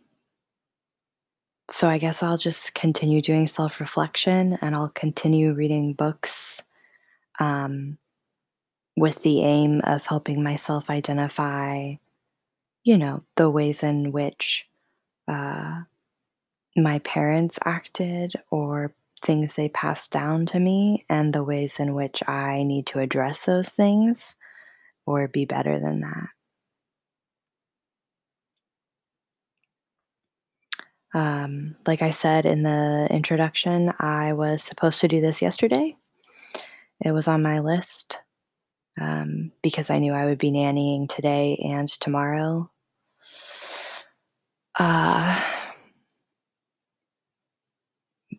so 1.70 1.90
I 1.90 1.98
guess 1.98 2.22
I'll 2.22 2.38
just 2.38 2.72
continue 2.72 3.20
doing 3.20 3.46
self 3.46 3.80
reflection 3.80 4.56
and 4.62 4.74
I'll 4.74 4.88
continue 4.88 5.52
reading 5.52 5.92
books 5.92 6.62
um, 7.38 7.98
with 8.98 9.22
the 9.22 9.42
aim 9.42 9.80
of 9.84 10.06
helping 10.06 10.42
myself 10.42 10.90
identify, 10.90 11.94
you 12.82 12.98
know, 12.98 13.22
the 13.36 13.48
ways 13.48 13.82
in 13.82 14.12
which 14.12 14.66
uh, 15.28 15.82
my 16.76 16.98
parents 17.00 17.58
acted 17.64 18.34
or 18.50 18.92
things 19.22 19.54
they 19.54 19.68
passed 19.68 20.10
down 20.10 20.46
to 20.46 20.58
me 20.58 21.04
and 21.08 21.32
the 21.32 21.42
ways 21.42 21.78
in 21.78 21.94
which 21.94 22.22
I 22.28 22.62
need 22.62 22.86
to 22.88 23.00
address 23.00 23.42
those 23.42 23.70
things 23.70 24.36
or 25.06 25.28
be 25.28 25.44
better 25.44 25.78
than 25.80 26.00
that. 26.00 26.28
Um, 31.14 31.76
like 31.86 32.02
I 32.02 32.10
said 32.10 32.46
in 32.46 32.62
the 32.62 33.08
introduction, 33.10 33.92
I 33.98 34.34
was 34.34 34.62
supposed 34.62 35.00
to 35.00 35.08
do 35.08 35.20
this 35.20 35.40
yesterday. 35.40 35.96
It 37.04 37.12
was 37.12 37.28
on 37.28 37.42
my 37.42 37.60
list 37.60 38.18
um, 39.00 39.52
because 39.62 39.90
I 39.90 39.98
knew 39.98 40.12
I 40.12 40.26
would 40.26 40.38
be 40.38 40.50
nannying 40.50 41.08
today 41.08 41.56
and 41.64 41.88
tomorrow. 41.88 42.70
Uh, 44.78 45.40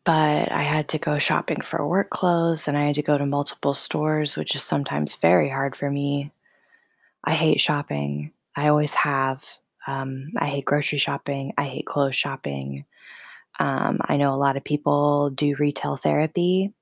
but 0.05 0.51
I 0.51 0.63
had 0.63 0.87
to 0.89 0.97
go 0.97 1.19
shopping 1.19 1.61
for 1.61 1.85
work 1.87 2.09
clothes 2.09 2.67
and 2.67 2.77
I 2.77 2.85
had 2.85 2.95
to 2.95 3.01
go 3.01 3.17
to 3.17 3.25
multiple 3.25 3.73
stores, 3.73 4.37
which 4.37 4.55
is 4.55 4.63
sometimes 4.63 5.15
very 5.15 5.49
hard 5.49 5.75
for 5.75 5.89
me. 5.91 6.31
I 7.23 7.33
hate 7.33 7.59
shopping. 7.59 8.31
I 8.55 8.69
always 8.69 8.93
have. 8.93 9.43
Um, 9.87 10.31
I 10.37 10.47
hate 10.47 10.65
grocery 10.65 10.99
shopping. 10.99 11.53
I 11.57 11.63
hate 11.63 11.85
clothes 11.85 12.15
shopping. 12.15 12.85
Um, 13.59 13.99
I 14.01 14.17
know 14.17 14.33
a 14.33 14.37
lot 14.37 14.57
of 14.57 14.63
people 14.63 15.31
do 15.31 15.55
retail 15.59 15.97
therapy. 15.97 16.73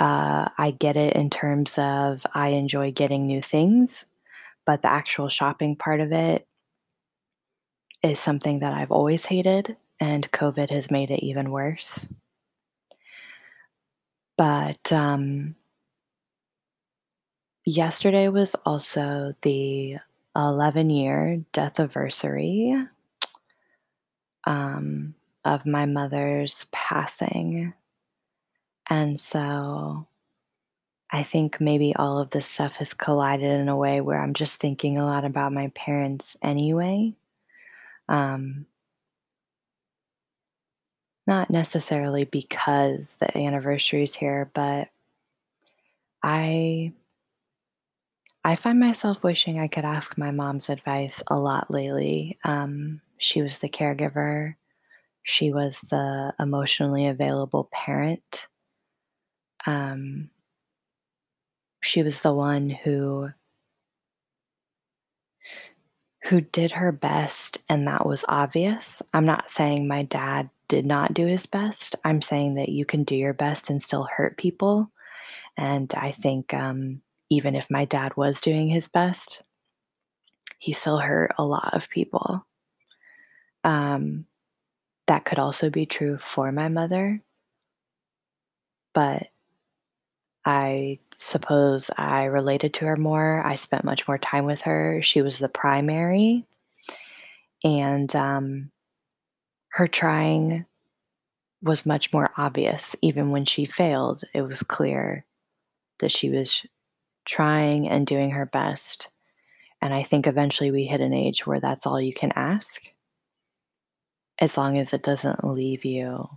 Uh, 0.00 0.48
I 0.58 0.74
get 0.78 0.96
it 0.96 1.14
in 1.14 1.30
terms 1.30 1.78
of 1.78 2.26
I 2.34 2.48
enjoy 2.50 2.92
getting 2.92 3.26
new 3.26 3.42
things, 3.42 4.04
but 4.66 4.82
the 4.82 4.88
actual 4.88 5.28
shopping 5.28 5.76
part 5.76 6.00
of 6.00 6.12
it 6.12 6.46
is 8.02 8.18
something 8.18 8.60
that 8.60 8.72
I've 8.72 8.90
always 8.90 9.26
hated 9.26 9.76
and 10.00 10.30
COVID 10.32 10.70
has 10.70 10.90
made 10.90 11.10
it 11.10 11.24
even 11.24 11.50
worse. 11.50 12.08
But 14.36 14.90
um, 14.90 15.54
yesterday 17.64 18.28
was 18.28 18.56
also 18.66 19.34
the 19.42 19.98
11 20.34 20.90
year 20.90 21.44
death 21.52 21.78
anniversary 21.78 22.74
um, 24.44 25.14
of 25.44 25.66
my 25.66 25.86
mother's 25.86 26.66
passing. 26.72 27.74
And 28.88 29.18
so 29.18 30.06
I 31.10 31.22
think 31.22 31.60
maybe 31.60 31.94
all 31.94 32.18
of 32.18 32.30
this 32.30 32.46
stuff 32.46 32.74
has 32.76 32.94
collided 32.94 33.60
in 33.60 33.68
a 33.68 33.76
way 33.76 34.00
where 34.00 34.20
I'm 34.20 34.34
just 34.34 34.58
thinking 34.58 34.96
a 34.96 35.04
lot 35.04 35.24
about 35.24 35.52
my 35.52 35.68
parents 35.74 36.36
anyway. 36.42 37.14
Um, 38.08 38.66
not 41.26 41.50
necessarily 41.50 42.24
because 42.24 43.14
the 43.20 43.36
anniversary 43.36 44.04
is 44.04 44.14
here, 44.14 44.50
but 44.54 44.88
I 46.22 46.92
I 48.44 48.56
find 48.56 48.80
myself 48.80 49.22
wishing 49.22 49.60
I 49.60 49.68
could 49.68 49.84
ask 49.84 50.18
my 50.18 50.32
mom's 50.32 50.68
advice 50.68 51.22
a 51.28 51.36
lot 51.36 51.70
lately. 51.70 52.38
Um, 52.42 53.00
she 53.18 53.40
was 53.40 53.58
the 53.58 53.68
caregiver. 53.68 54.56
She 55.22 55.52
was 55.52 55.80
the 55.90 56.32
emotionally 56.40 57.06
available 57.06 57.68
parent. 57.72 58.48
Um, 59.66 60.30
she 61.82 62.02
was 62.02 62.20
the 62.20 62.32
one 62.32 62.70
who 62.70 63.30
who 66.24 66.40
did 66.40 66.70
her 66.70 66.92
best 66.92 67.58
and 67.68 67.86
that 67.88 68.06
was 68.06 68.24
obvious. 68.28 69.02
I'm 69.12 69.26
not 69.26 69.50
saying 69.50 69.88
my 69.88 70.04
dad 70.04 70.48
did 70.68 70.86
not 70.86 71.12
do 71.12 71.26
his 71.26 71.46
best. 71.46 71.96
I'm 72.04 72.22
saying 72.22 72.54
that 72.54 72.68
you 72.68 72.84
can 72.84 73.02
do 73.02 73.16
your 73.16 73.34
best 73.34 73.70
and 73.70 73.82
still 73.82 74.04
hurt 74.04 74.38
people. 74.38 74.90
And 75.56 75.92
I 75.94 76.12
think 76.12 76.54
um, 76.54 77.02
even 77.28 77.56
if 77.56 77.70
my 77.70 77.84
dad 77.84 78.16
was 78.16 78.40
doing 78.40 78.68
his 78.68 78.88
best, 78.88 79.42
he 80.58 80.72
still 80.72 80.98
hurt 80.98 81.34
a 81.38 81.44
lot 81.44 81.74
of 81.74 81.90
people. 81.90 82.46
Um, 83.64 84.26
that 85.08 85.24
could 85.24 85.40
also 85.40 85.70
be 85.70 85.86
true 85.86 86.18
for 86.18 86.52
my 86.52 86.68
mother. 86.68 87.20
But 88.94 89.24
I 90.44 90.98
suppose 91.16 91.90
I 91.96 92.24
related 92.24 92.74
to 92.74 92.86
her 92.86 92.96
more. 92.96 93.46
I 93.46 93.54
spent 93.54 93.84
much 93.84 94.08
more 94.08 94.18
time 94.18 94.44
with 94.44 94.62
her. 94.62 95.00
She 95.02 95.22
was 95.22 95.38
the 95.38 95.48
primary. 95.48 96.44
And 97.64 98.14
um, 98.16 98.70
her 99.68 99.86
trying 99.86 100.66
was 101.62 101.86
much 101.86 102.12
more 102.12 102.30
obvious. 102.36 102.96
Even 103.02 103.30
when 103.30 103.44
she 103.44 103.64
failed, 103.64 104.22
it 104.34 104.42
was 104.42 104.64
clear 104.64 105.24
that 106.00 106.10
she 106.10 106.28
was 106.28 106.66
trying 107.24 107.88
and 107.88 108.04
doing 108.04 108.30
her 108.30 108.46
best. 108.46 109.08
And 109.80 109.94
I 109.94 110.02
think 110.02 110.26
eventually 110.26 110.70
we 110.72 110.86
hit 110.86 111.00
an 111.00 111.12
age 111.12 111.46
where 111.46 111.60
that's 111.60 111.86
all 111.86 112.00
you 112.00 112.12
can 112.12 112.32
ask, 112.34 112.82
as 114.40 114.56
long 114.56 114.78
as 114.78 114.92
it 114.92 115.02
doesn't 115.04 115.44
leave 115.44 115.84
you, 115.84 116.28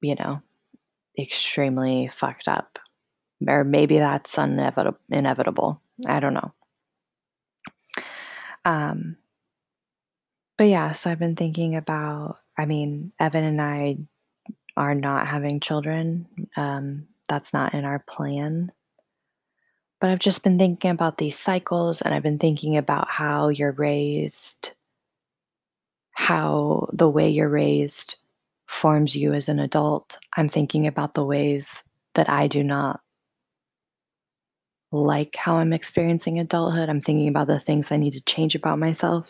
you 0.00 0.14
know, 0.16 0.42
extremely 1.18 2.08
fucked 2.08 2.48
up. 2.48 2.78
Or 3.46 3.64
maybe 3.64 3.98
that's 3.98 4.36
inevitable. 4.38 4.98
inevitable. 5.10 5.80
I 6.06 6.20
don't 6.20 6.34
know. 6.34 6.52
Um, 8.64 9.16
but 10.56 10.64
yeah, 10.64 10.92
so 10.92 11.10
I've 11.10 11.18
been 11.18 11.36
thinking 11.36 11.76
about, 11.76 12.38
I 12.56 12.64
mean, 12.64 13.12
Evan 13.20 13.44
and 13.44 13.60
I 13.60 13.98
are 14.76 14.94
not 14.94 15.26
having 15.26 15.60
children. 15.60 16.26
Um, 16.56 17.08
that's 17.28 17.52
not 17.52 17.74
in 17.74 17.84
our 17.84 17.98
plan. 17.98 18.72
But 20.00 20.10
I've 20.10 20.18
just 20.18 20.42
been 20.42 20.58
thinking 20.58 20.90
about 20.90 21.18
these 21.18 21.38
cycles 21.38 22.02
and 22.02 22.14
I've 22.14 22.22
been 22.22 22.38
thinking 22.38 22.76
about 22.76 23.08
how 23.08 23.48
you're 23.48 23.72
raised, 23.72 24.72
how 26.12 26.88
the 26.92 27.08
way 27.08 27.30
you're 27.30 27.48
raised 27.48 28.16
forms 28.66 29.14
you 29.14 29.32
as 29.32 29.48
an 29.48 29.58
adult. 29.58 30.18
I'm 30.36 30.48
thinking 30.48 30.86
about 30.86 31.14
the 31.14 31.24
ways 31.24 31.82
that 32.14 32.28
I 32.28 32.46
do 32.46 32.62
not 32.62 33.00
like 34.92 35.34
how 35.34 35.56
I'm 35.56 35.72
experiencing 35.72 36.38
adulthood. 36.38 36.88
I'm 36.88 37.00
thinking 37.00 37.28
about 37.28 37.48
the 37.48 37.58
things 37.58 37.90
I 37.90 37.96
need 37.96 38.12
to 38.12 38.20
change 38.20 38.54
about 38.54 38.78
myself. 38.78 39.26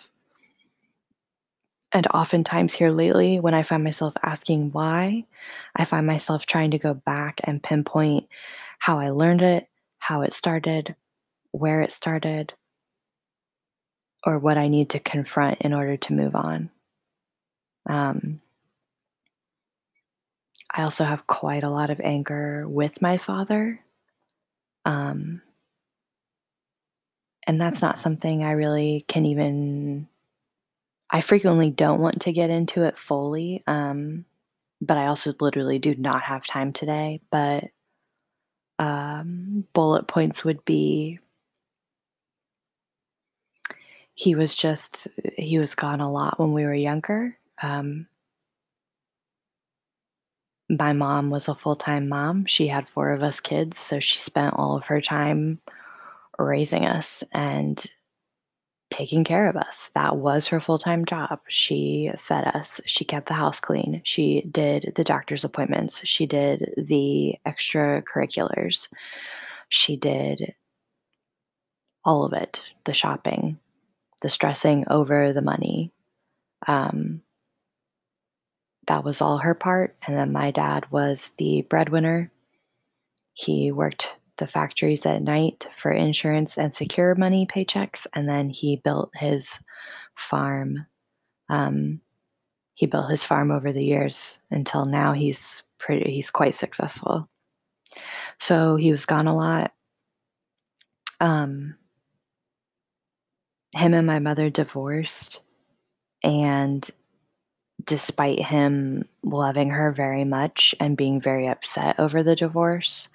And 1.93 2.07
oftentimes 2.09 2.75
here 2.75 2.91
lately, 2.91 3.39
when 3.41 3.55
I 3.55 3.63
find 3.63 3.85
myself 3.85 4.15
asking 4.23 4.73
why, 4.73 5.25
I 5.77 5.85
find 5.85 6.07
myself 6.07 6.45
trying 6.45 6.73
to 6.73 6.79
go 6.79 6.93
back 6.93 7.41
and 7.45 7.63
pinpoint 7.63 8.27
how 8.81 8.99
I 8.99 9.11
learned 9.11 9.43
it, 9.43 9.69
how 10.01 10.23
it 10.23 10.33
started, 10.33 10.97
where 11.53 11.81
it 11.81 11.93
started, 11.93 12.53
or 14.25 14.39
what 14.39 14.59
I 14.59 14.69
need 14.69 14.91
to 14.91 14.99
confront 14.99 15.63
in 15.63 15.73
order 15.73 15.97
to 15.97 16.13
move 16.13 16.35
on. 16.35 16.71
Um, 17.89 18.41
I 20.75 20.83
also 20.83 21.05
have 21.05 21.27
quite 21.27 21.65
a 21.65 21.71
lot 21.71 21.89
of 21.91 22.01
anger 22.01 22.69
with 22.69 23.01
my 23.01 23.17
father. 23.17 23.81
Um, 24.85 25.43
and 27.47 27.61
that's 27.61 27.83
not 27.83 27.99
something 27.99 28.43
I 28.45 28.53
really 28.53 29.05
can 29.09 29.27
even 29.27 30.09
I 31.11 31.21
frequently 31.21 31.71
don't 31.71 32.01
want 32.01 32.23
to 32.23 32.33
get 32.33 32.51
into 32.51 32.83
it 32.85 32.99
fully, 32.99 33.63
um, 33.67 34.25
but 34.81 34.97
I 34.99 35.07
also 35.07 35.33
literally 35.41 35.79
do 35.79 35.95
not 35.97 36.23
have 36.23 36.47
time 36.47 36.73
today, 36.73 37.21
but, 37.31 37.65
um, 38.79 39.67
bullet 39.73 40.09
points 40.09 40.45
would 40.45 40.65
be 40.65 41.19
he 44.15 44.35
was 44.35 44.55
just 44.55 45.09
he 45.37 45.59
was 45.59 45.75
gone 45.75 46.01
a 46.01 46.11
lot 46.11 46.39
when 46.39 46.53
we 46.53 46.65
were 46.65 46.75
younger, 46.75 47.37
um 47.63 48.07
my 50.69 50.93
mom 50.93 51.31
was 51.31 51.49
a 51.49 51.55
full-time 51.55 52.09
mom, 52.09 52.47
she 52.47 52.69
had 52.69 52.89
4 52.89 53.13
of 53.13 53.23
us 53.23 53.41
kids, 53.41 53.79
so 53.79 54.01
she 54.01 54.19
spent 54.19 54.55
all 54.55 54.77
of 54.77 54.85
her 54.87 55.01
time 55.01 55.61
raising 56.39 56.87
us 56.87 57.23
and 57.33 57.85
taking 58.91 59.25
care 59.25 59.49
of 59.49 59.57
us. 59.57 59.91
That 59.95 60.17
was 60.17 60.47
her 60.49 60.61
full-time 60.61 61.05
job. 61.05 61.41
She 61.49 62.11
fed 62.17 62.45
us, 62.45 62.81
she 62.87 63.05
kept 63.05 63.29
the 63.29 63.35
house 63.35 63.61
clean, 63.61 64.01
she 64.05 64.43
did 64.51 64.93
the 64.97 65.05
doctor's 65.05 65.45
appointments, 65.45 66.01
she 66.05 66.27
did 66.27 66.73
the 66.77 67.35
extracurriculars, 67.47 68.89
she 69.69 69.97
did 69.97 70.55
all 72.05 72.25
of 72.25 72.33
it, 72.33 72.61
the 72.85 72.95
shopping, 72.95 73.59
the 74.23 74.29
stressing 74.29 74.85
over 74.89 75.33
the 75.33 75.43
money, 75.43 75.93
um 76.67 77.21
that 78.87 79.05
was 79.05 79.21
all 79.21 79.39
her 79.39 79.55
part, 79.55 79.97
and 80.07 80.17
then 80.17 80.33
my 80.33 80.51
dad 80.51 80.91
was 80.91 81.31
the 81.39 81.63
breadwinner. 81.63 82.31
He 83.35 83.73
worked 83.73 84.11
the 84.39 84.47
factories 84.47 85.07
at 85.07 85.23
night 85.23 85.67
for 85.77 85.91
insurance 85.93 86.59
and 86.59 86.75
secure 86.75 87.15
money 87.15 87.47
paychecks, 87.47 88.07
and 88.15 88.29
then 88.29 88.51
he 88.51 88.77
built 88.77 89.11
his 89.15 89.59
farm. 90.17 90.87
Um, 91.49 92.01
he 92.75 92.87
built 92.87 93.11
his 93.11 93.25
farm 93.25 93.51
over 93.51 93.73
the 93.73 93.85
years 93.85 94.39
until 94.51 94.85
now 94.85 95.13
he's 95.13 95.63
pretty 95.79 96.11
he's 96.13 96.31
quite 96.31 96.55
successful. 96.55 97.29
So 98.41 98.77
he 98.77 98.91
was 98.91 99.07
gone 99.07 99.27
a 99.27 99.37
lot. 99.37 99.73
Um 101.21 101.77
him 103.73 103.95
and 103.95 104.07
my 104.07 104.19
mother 104.21 104.51
divorced, 104.51 105.41
and 106.23 106.89
despite 107.85 108.41
him 108.41 109.07
loving 109.23 109.71
her 109.71 109.93
very 109.93 110.25
much 110.25 110.75
and 110.81 110.97
being 110.97 111.21
very 111.21 111.47
upset 111.47 111.99
over 111.99 112.23
the 112.23 112.37
divorce, 112.37 113.09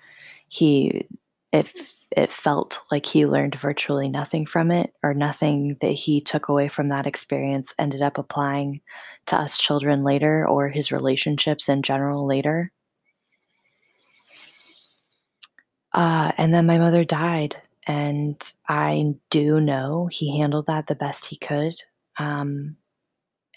he 0.48 1.08
it 1.52 1.72
it 2.16 2.32
felt 2.32 2.80
like 2.92 3.06
he 3.06 3.26
learned 3.26 3.56
virtually 3.56 4.10
nothing 4.10 4.46
from 4.46 4.72
it 4.72 4.94
or 5.04 5.14
nothing 5.14 5.78
that 5.82 5.92
he 5.92 6.20
took 6.20 6.48
away 6.48 6.68
from 6.68 6.88
that 6.88 7.06
experience 7.06 7.74
ended 7.78 8.02
up 8.02 8.18
applying 8.18 8.82
to 9.28 9.36
us 9.36 9.58
children 9.58 10.00
later 10.00 10.48
or 10.48 10.70
his 10.70 10.92
relationships 10.92 11.70
in 11.70 11.84
general 11.84 12.26
later. 12.26 12.72
Uh, 15.94 16.32
and 16.38 16.54
then 16.54 16.66
my 16.66 16.78
mother 16.78 17.04
died, 17.04 17.58
and 17.88 18.52
I 18.68 19.16
do 19.30 19.60
know 19.60 20.08
he 20.12 20.38
handled 20.38 20.68
that 20.68 20.88
the 20.88 20.96
best 20.96 21.26
he 21.26 21.36
could, 21.36 21.76
um, 22.18 22.78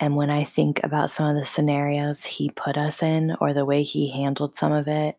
and 0.03 0.17
when 0.17 0.31
I 0.31 0.43
think 0.43 0.81
about 0.83 1.13
some 1.13 1.29
of 1.29 1.37
the 1.37 1.47
scenarios 1.47 2.25
he 2.25 2.51
put 2.51 2.77
us 2.77 3.05
in 3.05 3.37
or 3.41 3.53
the 3.53 3.65
way 3.65 3.85
he 3.85 4.11
handled 4.11 4.59
some 4.59 4.73
of 4.73 4.89
it, 4.89 5.17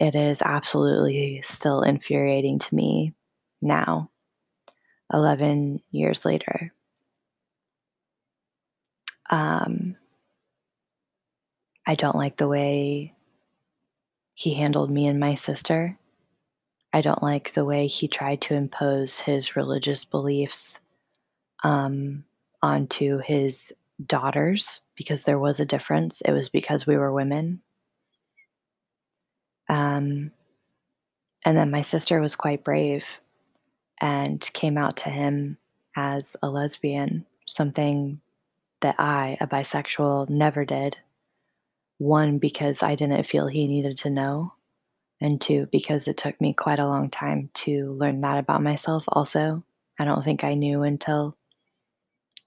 it 0.00 0.14
is 0.14 0.40
absolutely 0.40 1.42
still 1.44 1.82
infuriating 1.82 2.58
to 2.58 2.74
me 2.74 3.12
now, 3.60 4.08
11 5.12 5.82
years 5.90 6.24
later. 6.24 6.72
Um 9.28 9.96
I 11.86 11.94
don't 11.94 12.16
like 12.16 12.38
the 12.38 12.48
way 12.48 13.12
he 14.32 14.54
handled 14.54 14.90
me 14.90 15.06
and 15.06 15.20
my 15.20 15.34
sister. 15.34 15.98
I 16.94 17.02
don't 17.02 17.22
like 17.22 17.52
the 17.52 17.66
way 17.66 17.88
he 17.88 18.08
tried 18.08 18.40
to 18.42 18.54
impose 18.54 19.20
his 19.20 19.54
religious 19.54 20.02
beliefs, 20.02 20.80
um, 21.62 22.24
onto 22.62 23.18
his 23.18 23.74
daughters 24.06 24.80
because 24.96 25.24
there 25.24 25.38
was 25.38 25.60
a 25.60 25.64
difference. 25.64 26.20
It 26.22 26.32
was 26.32 26.48
because 26.48 26.86
we 26.86 26.96
were 26.96 27.12
women. 27.12 27.62
Um, 29.68 30.32
and 31.44 31.56
then 31.56 31.70
my 31.70 31.82
sister 31.82 32.20
was 32.20 32.34
quite 32.36 32.64
brave 32.64 33.04
and 34.00 34.40
came 34.52 34.76
out 34.76 34.96
to 34.98 35.10
him 35.10 35.56
as 35.96 36.36
a 36.42 36.48
lesbian, 36.48 37.26
something 37.46 38.20
that 38.80 38.96
I, 38.98 39.36
a 39.40 39.46
bisexual, 39.46 40.28
never 40.28 40.64
did. 40.64 40.96
One, 41.98 42.38
because 42.38 42.82
I 42.82 42.94
didn't 42.96 43.24
feel 43.24 43.46
he 43.46 43.66
needed 43.66 43.98
to 43.98 44.10
know, 44.10 44.54
and 45.20 45.40
two, 45.40 45.68
because 45.70 46.08
it 46.08 46.16
took 46.16 46.40
me 46.40 46.52
quite 46.52 46.80
a 46.80 46.86
long 46.86 47.10
time 47.10 47.50
to 47.54 47.92
learn 47.92 48.20
that 48.22 48.38
about 48.38 48.62
myself, 48.62 49.04
also. 49.08 49.62
I 50.00 50.04
don't 50.04 50.24
think 50.24 50.42
I 50.42 50.54
knew 50.54 50.82
until 50.82 51.36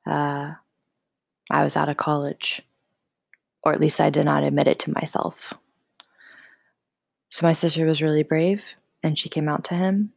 uh, 0.05 0.53
I 1.49 1.63
was 1.63 1.77
out 1.77 1.89
of 1.89 1.97
college, 1.97 2.61
or 3.63 3.73
at 3.73 3.79
least 3.79 4.01
I 4.01 4.09
did 4.09 4.25
not 4.25 4.43
admit 4.43 4.67
it 4.67 4.79
to 4.79 4.91
myself. 4.91 5.53
So 7.29 7.45
my 7.45 7.53
sister 7.53 7.85
was 7.85 8.01
really 8.01 8.23
brave 8.23 8.63
and 9.03 9.17
she 9.17 9.29
came 9.29 9.47
out 9.47 9.65
to 9.65 9.75
him, 9.75 10.13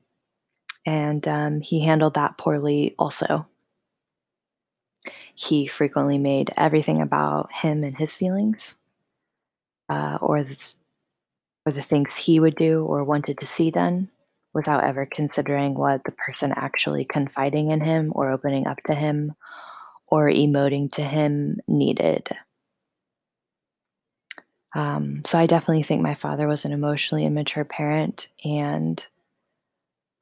and 0.87 1.27
um, 1.29 1.61
he 1.61 1.81
handled 1.81 2.15
that 2.15 2.39
poorly 2.39 2.95
also. 2.99 3.47
He 5.35 5.67
frequently 5.67 6.17
made 6.17 6.53
everything 6.57 7.03
about 7.03 7.53
him 7.53 7.85
and 7.85 7.97
his 7.97 8.15
feelings, 8.15 8.75
uh, 9.89 10.19
or, 10.21 10.45
or 11.67 11.73
the 11.73 11.83
things 11.83 12.17
he 12.17 12.41
would 12.41 12.57
do 12.57 12.85
or 12.85 13.05
wanted 13.05 13.39
to 13.39 13.47
see 13.47 13.71
done 13.71 14.09
without 14.55 14.85
ever 14.85 15.07
considering 15.07 15.75
what 15.75 16.03
the 16.05 16.13
person 16.13 16.53
actually 16.57 17.05
confiding 17.05 17.71
in 17.71 17.81
him 17.81 18.11
or 18.15 18.31
opening 18.31 18.67
up 18.67 18.79
to 18.87 18.95
him 18.95 19.35
or 20.11 20.31
emoting 20.31 20.91
to 20.93 21.03
him 21.03 21.61
needed. 21.69 22.29
Um, 24.75 25.23
so 25.25 25.39
I 25.39 25.47
definitely 25.47 25.83
think 25.83 26.03
my 26.03 26.15
father 26.15 26.47
was 26.47 26.65
an 26.65 26.73
emotionally 26.73 27.25
immature 27.25 27.65
parent, 27.65 28.29
and 28.45 29.05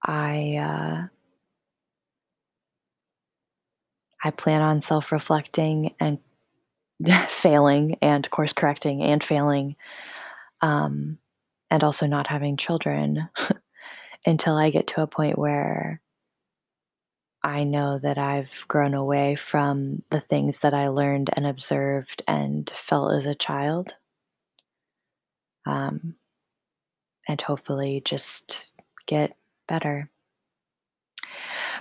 I 0.04 0.56
uh, 0.56 1.08
I 4.22 4.30
plan 4.30 4.62
on 4.62 4.82
self-reflecting 4.82 5.94
and 6.00 6.18
failing 7.28 7.98
and 8.02 8.28
course 8.30 8.52
correcting 8.52 9.02
and 9.02 9.22
failing, 9.22 9.76
um, 10.60 11.18
and 11.70 11.82
also 11.82 12.06
not 12.06 12.28
having 12.28 12.56
children 12.56 13.28
until 14.26 14.56
I 14.56 14.70
get 14.70 14.86
to 14.88 15.02
a 15.02 15.06
point 15.06 15.38
where 15.38 16.00
I 17.46 17.62
know 17.62 18.00
that 18.00 18.18
I've 18.18 18.64
grown 18.66 18.92
away 18.92 19.36
from 19.36 20.02
the 20.10 20.18
things 20.18 20.58
that 20.60 20.74
I 20.74 20.88
learned 20.88 21.30
and 21.34 21.46
observed 21.46 22.20
and 22.26 22.68
felt 22.74 23.14
as 23.14 23.24
a 23.24 23.36
child. 23.36 23.94
Um, 25.64 26.16
and 27.28 27.40
hopefully 27.40 28.02
just 28.04 28.72
get 29.06 29.36
better. 29.68 30.10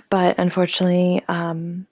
But 0.08 0.38
unfortunately, 0.38 1.24
um, 1.26 1.88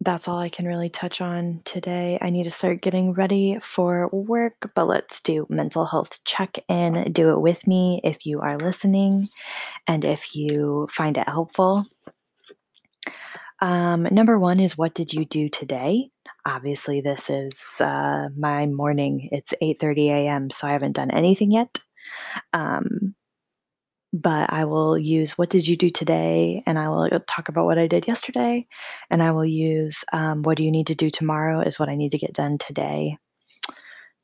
that's 0.00 0.26
all 0.26 0.38
I 0.38 0.48
can 0.48 0.64
really 0.64 0.88
touch 0.88 1.20
on 1.20 1.60
today. 1.66 2.18
I 2.22 2.30
need 2.30 2.44
to 2.44 2.50
start 2.50 2.80
getting 2.80 3.12
ready 3.12 3.58
for 3.60 4.08
work, 4.08 4.70
but 4.74 4.86
let's 4.86 5.20
do 5.20 5.46
mental 5.50 5.84
health 5.84 6.18
check 6.24 6.64
in. 6.70 7.12
Do 7.12 7.32
it 7.32 7.40
with 7.42 7.66
me 7.66 8.00
if 8.04 8.24
you 8.24 8.40
are 8.40 8.56
listening 8.56 9.28
and 9.86 10.02
if 10.02 10.34
you 10.34 10.88
find 10.90 11.18
it 11.18 11.28
helpful. 11.28 11.84
Um, 13.60 14.04
number 14.10 14.38
one 14.38 14.60
is 14.60 14.78
what 14.78 14.94
did 14.94 15.12
you 15.12 15.24
do 15.24 15.48
today? 15.48 16.10
Obviously, 16.46 17.00
this 17.00 17.28
is 17.30 17.80
uh, 17.80 18.28
my 18.36 18.66
morning. 18.66 19.28
It's 19.32 19.54
8:30 19.60 20.08
a.m., 20.10 20.50
so 20.50 20.66
I 20.66 20.72
haven't 20.72 20.92
done 20.92 21.10
anything 21.10 21.50
yet. 21.50 21.78
Um, 22.52 23.14
but 24.12 24.52
I 24.52 24.64
will 24.64 24.98
use 24.98 25.38
"What 25.38 25.50
did 25.50 25.66
you 25.68 25.76
do 25.76 25.90
today?" 25.90 26.62
and 26.66 26.78
I 26.78 26.88
will, 26.88 27.08
uh, 27.12 27.20
talk 27.28 27.48
about 27.48 27.66
what 27.66 27.78
I 27.78 27.86
did 27.88 28.06
yesterday, 28.08 28.66
and 29.10 29.22
I 29.22 29.32
will 29.32 29.44
use, 29.46 30.04
um, 30.12 30.42
"What 30.42 30.56
do 30.58 30.64
you 30.64 30.70
need 30.72 30.86
to 30.88 30.94
do 30.94 31.10
tomorrow?" 31.10 31.60
is 31.60 31.78
what 31.78 31.88
I 31.90 31.96
need 31.96 32.12
to 32.12 32.18
get 32.18 32.32
done 32.34 32.58
today 32.58 33.18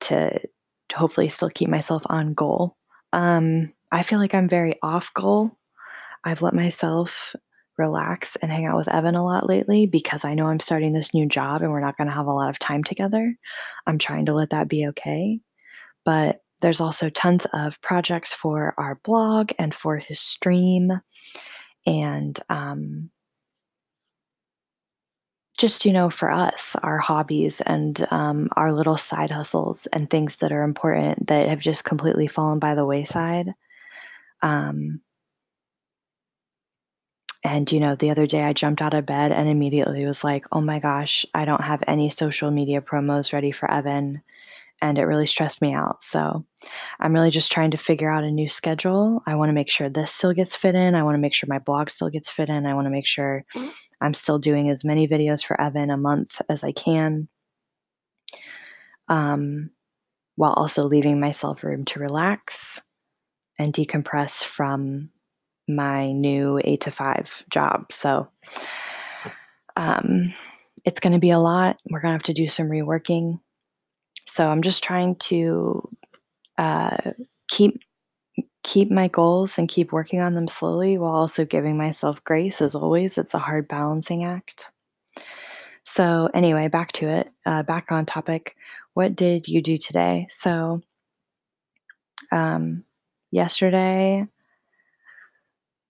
to 0.01 0.39
to 0.89 0.97
hopefully 0.97 1.29
still 1.29 1.49
keep 1.51 1.69
myself 1.69 2.03
on 2.07 2.35
goal. 2.35 2.77
Um, 3.13 3.73
I 3.91 4.03
feel 4.03 4.19
like 4.19 4.35
I'm 4.35 4.49
very 4.49 4.77
off 4.83 5.13
goal. 5.15 5.53
I've 6.25 6.43
let 6.43 6.55
myself 6.55 7.35
relax 7.79 8.37
and 8.37 8.51
hang 8.53 8.67
out 8.67 8.77
with 8.77 8.89
Evan 8.89 9.15
a 9.17 9.25
lot 9.25 9.49
lately 9.49 9.87
because 9.87 10.25
I 10.25 10.35
know 10.35 10.47
I'm 10.49 10.61
starting 10.61 10.93
this 10.93 11.15
new 11.15 11.27
job 11.27 11.63
and 11.63 11.71
we're 11.73 11.81
not 11.81 11.97
gonna 11.99 12.11
have 12.13 12.27
a 12.27 12.33
lot 12.33 12.51
of 12.51 12.59
time 12.59 12.85
together. 12.85 13.37
I'm 13.87 13.99
trying 13.99 14.27
to 14.27 14.35
let 14.35 14.51
that 14.51 14.69
be 14.69 14.87
okay, 14.89 15.41
but 16.05 16.43
there's 16.63 16.81
also 16.81 17.11
tons 17.11 17.47
of 17.55 17.81
projects 17.83 18.33
for 18.35 18.75
our 18.79 18.97
blog 19.05 19.53
and 19.59 19.75
for 19.75 19.99
his 19.99 20.21
stream, 20.21 20.93
and, 21.87 22.41
um 22.51 23.11
just, 25.57 25.85
you 25.85 25.93
know, 25.93 26.11
for 26.11 26.31
us, 26.33 26.75
our 26.83 26.99
hobbies 26.99 27.61
and, 27.61 28.05
um, 28.11 28.49
our 28.57 28.73
little 28.73 28.97
side 28.97 29.31
hustles 29.31 29.87
and 29.93 30.11
things 30.11 30.37
that 30.37 30.51
are 30.51 30.65
important 30.65 31.29
that 31.29 31.49
have 31.49 31.61
just 31.61 31.85
completely 31.85 32.27
fallen 32.27 32.59
by 32.59 32.75
the 32.75 32.85
wayside. 32.85 33.55
Um 34.43 35.01
and, 37.45 37.71
you 37.73 37.81
know, 37.81 37.95
the 37.95 38.11
other 38.11 38.27
day 38.27 38.43
I 38.45 38.53
jumped 38.55 38.83
out 38.83 38.95
of 38.95 39.07
bed 39.07 39.33
and 39.33 39.49
immediately 39.49 40.07
was 40.07 40.25
like, 40.25 40.47
"Oh 40.53 40.61
my 40.63 40.79
gosh, 40.81 41.27
I 41.35 41.45
don't 41.45 41.63
have 41.63 41.85
any 41.87 42.11
social 42.11 42.51
media 42.51 42.81
promos 42.83 43.33
ready 43.33 43.53
for 43.53 43.71
Evan," 43.71 44.23
and 44.83 44.99
it 44.99 45.05
really 45.07 45.27
stressed 45.27 45.63
me 45.63 45.75
out, 45.75 46.03
so, 46.03 46.45
I'm 47.01 47.15
really 47.15 47.31
just 47.31 47.53
trying 47.53 47.73
to 47.73 47.79
figure 47.79 48.11
out 48.13 48.25
a 48.25 48.31
new 48.33 48.49
schedule. 48.51 49.23
I 49.27 49.37
wanna 49.37 49.53
make 49.55 49.71
sure 49.71 49.89
this 49.91 50.13
still 50.13 50.33
gets 50.35 50.57
fit 50.57 50.75
in, 50.77 50.95
I 50.97 51.03
wanna 51.05 51.19
make 51.19 51.35
sure 51.35 51.49
my 51.51 51.59
blog 51.61 51.91
still 51.91 52.11
gets 52.11 52.31
fit 52.31 52.49
in, 52.51 52.67
I 52.67 52.75
wanna 52.75 52.91
make 52.91 53.07
sure 53.09 53.45
I'm 54.03 54.15
still 54.15 54.39
doing 54.41 54.71
as 54.71 54.85
many 54.85 55.09
videos 55.09 55.45
for 55.45 55.61
Evan 55.61 55.91
a 55.91 55.97
month 55.99 56.41
as 56.51 56.65
I 56.65 56.73
can 56.73 57.29
um, 59.09 59.71
while 60.37 60.55
also 60.55 60.85
leaving 60.85 61.21
myself 61.21 61.65
room 61.65 61.85
to 61.87 62.01
relax 62.01 62.81
and 63.59 63.73
decompress 63.75 64.45
from 64.45 65.11
my 65.69 66.13
new 66.13 66.61
8 66.65 66.81
to 66.83 66.91
5 66.91 67.45
job, 67.51 67.93
so 67.93 68.29
um, 69.77 70.35
it's 70.85 71.01
gonna 71.01 71.19
be 71.19 71.31
a 71.31 71.39
lot, 71.39 71.79
we're 71.91 72.01
gonna 72.01 72.15
have 72.15 72.23
to 72.25 72.35
do 72.35 72.49
some 72.49 72.69
reworking. 72.69 73.41
So, 74.27 74.49
I'm 74.49 74.63
just 74.63 74.83
trying 74.85 75.17
to, 75.17 75.89
uh, 76.59 77.13
keep 77.49 77.81
keep 78.65 78.91
my 78.91 79.09
goals 79.09 79.59
and 79.59 79.69
keep 79.69 79.93
working 79.93 80.23
on 80.23 80.35
them 80.35 80.49
slowly 80.49 80.99
while 80.99 81.15
also 81.15 81.45
giving 81.45 81.77
myself 81.77 82.23
grace 82.25 82.63
as 82.63 82.75
always, 82.75 83.19
it's 83.19 83.35
a 83.35 83.39
hard 83.39 83.69
balancing 83.69 84.25
act. 84.25 84.67
So, 85.85 86.31
anyway, 86.35 86.69
back 86.69 86.93
to 86.93 87.09
it, 87.09 87.31
uh, 87.47 87.63
back 87.63 87.93
on 87.93 88.07
topic. 88.07 88.57
What 88.95 89.17
did 89.17 89.49
you 89.49 89.61
do 89.63 89.77
today? 89.77 90.27
So 90.31 90.81
um, 92.33 92.85
yesterday 93.31 94.27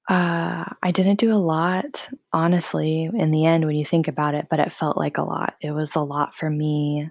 uh, 0.08 0.64
I 0.82 0.90
didn't 0.92 1.18
do 1.18 1.32
a 1.32 1.36
lot, 1.36 2.08
honestly, 2.32 3.04
in 3.14 3.30
the 3.30 3.46
end 3.46 3.64
when 3.64 3.76
you 3.76 3.86
think 3.86 4.06
about 4.08 4.34
it, 4.34 4.46
but 4.50 4.60
it 4.60 4.72
felt 4.72 4.98
like 4.98 5.16
a 5.18 5.22
lot. 5.22 5.54
It 5.62 5.70
was 5.72 5.94
a 5.96 6.00
lot 6.00 6.34
for 6.36 6.50
me 6.50 7.10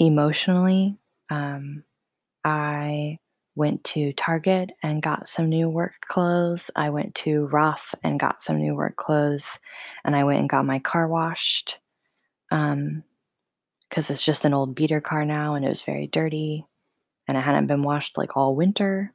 emotionally. 0.00 0.96
Um, 1.30 1.84
I 2.44 3.18
went 3.56 3.84
to 3.84 4.12
Target 4.14 4.72
and 4.82 5.02
got 5.02 5.28
some 5.28 5.48
new 5.48 5.68
work 5.68 5.94
clothes, 6.08 6.70
I 6.76 6.90
went 6.90 7.14
to 7.16 7.46
Ross 7.46 7.94
and 8.04 8.20
got 8.20 8.42
some 8.42 8.58
new 8.58 8.74
work 8.76 8.96
clothes, 8.96 9.58
and 10.04 10.16
I 10.16 10.24
went 10.24 10.40
and 10.40 10.48
got 10.48 10.66
my 10.66 10.78
car 10.80 11.08
washed, 11.08 11.78
um, 12.52 13.04
'cause 13.90 14.10
it's 14.10 14.24
just 14.24 14.44
an 14.46 14.54
old 14.54 14.74
beater 14.76 15.00
car 15.00 15.24
now 15.26 15.54
and 15.54 15.64
it 15.64 15.68
was 15.70 15.82
very 15.82 16.06
dirty, 16.08 16.66
and 17.28 17.38
it 17.38 17.42
hadn't 17.42 17.68
been 17.68 17.82
washed, 17.82 18.18
like, 18.18 18.36
all 18.36 18.56
winter. 18.56 19.14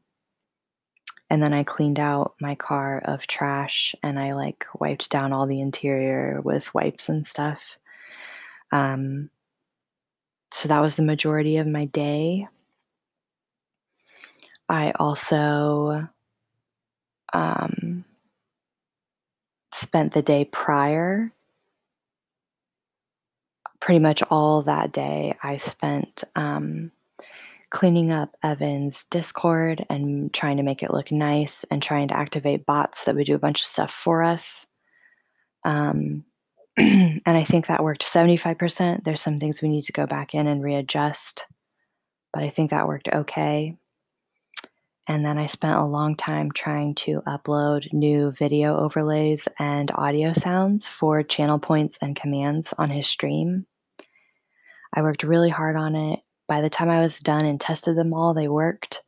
And 1.30 1.44
then 1.44 1.54
I 1.54 1.64
cleaned 1.64 2.00
out 2.00 2.34
my 2.42 2.56
car 2.56 3.00
of 3.06 3.28
trash 3.28 3.94
and 4.02 4.18
I, 4.20 4.34
like, 4.34 4.66
wiped 4.80 5.10
down 5.12 5.32
all 5.34 5.46
the 5.46 5.62
interior 5.62 6.42
with 6.44 6.74
wipes 6.74 7.10
and 7.10 7.26
stuff. 7.26 7.78
Um 8.72 9.30
so 10.52 10.68
that 10.68 10.80
was 10.82 10.96
the 10.96 11.04
majority 11.04 11.58
of 11.58 11.68
my 11.68 11.86
day. 11.86 12.48
I 14.68 14.92
also 15.00 16.08
um 17.34 18.04
spent 19.74 20.14
the 20.14 20.22
day 20.22 20.46
prior 20.46 21.32
pretty 23.80 24.00
much 24.00 24.22
all 24.30 24.62
that 24.64 24.92
day 24.92 25.36
I 25.42 25.58
spent, 25.58 26.24
um, 26.36 26.92
cleaning 27.72 28.12
up 28.12 28.36
Evan's 28.44 29.06
Discord 29.12 29.86
and 29.90 30.34
trying 30.34 30.58
to 30.58 30.64
make 30.64 30.82
it 30.82 30.92
look 30.92 31.12
nice 31.12 31.64
and 31.70 31.82
trying 31.82 32.08
to 32.08 32.18
activate 32.18 32.66
bots 32.66 33.06
that 33.06 33.16
would 33.16 33.28
do 33.28 33.36
a 33.36 33.40
bunch 33.40 33.62
of 33.62 33.68
stuff 33.68 33.92
for 33.92 34.24
us. 34.24 34.66
Um, 35.64 36.26
and 36.78 37.22
I 37.26 37.44
think 37.44 37.68
that 37.68 37.84
worked 37.84 38.02
75%. 38.02 39.04
There's 39.04 39.22
some 39.22 39.40
things 39.40 39.62
we 39.62 39.70
need 39.70 39.84
to 39.84 39.92
go 39.92 40.08
back 40.08 40.34
in 40.34 40.48
and 40.48 40.64
readjust, 40.64 41.46
but 42.34 42.44
I 42.44 42.50
think 42.50 42.72
that 42.72 42.88
worked 42.88 43.10
okay. 43.14 43.76
And 45.08 45.26
then 45.26 45.40
I 45.40 45.48
spent 45.48 45.80
a 45.80 45.86
long 45.86 46.16
time 46.16 46.52
trying 46.52 46.94
to 46.96 47.22
upload 47.28 47.92
new 47.92 48.32
video 48.32 48.78
overlays 48.78 49.48
and 49.58 49.92
audio 49.96 50.34
sounds 50.34 50.88
for 50.88 51.24
channel 51.24 51.58
points 51.58 51.98
and 52.00 52.16
commands 52.16 52.74
on 52.78 52.92
his 52.92 53.08
stream. 53.08 53.66
I 54.94 55.02
worked 55.02 55.24
really 55.24 55.50
hard 55.50 55.76
on 55.76 55.96
it. 55.96 56.20
By 56.50 56.60
the 56.60 56.70
time 56.70 56.90
I 56.90 57.00
was 57.00 57.20
done 57.20 57.46
and 57.46 57.62
tested 57.62 57.96
them 57.96 58.14
all, 58.14 58.34
they 58.34 58.50
worked. 58.50 59.02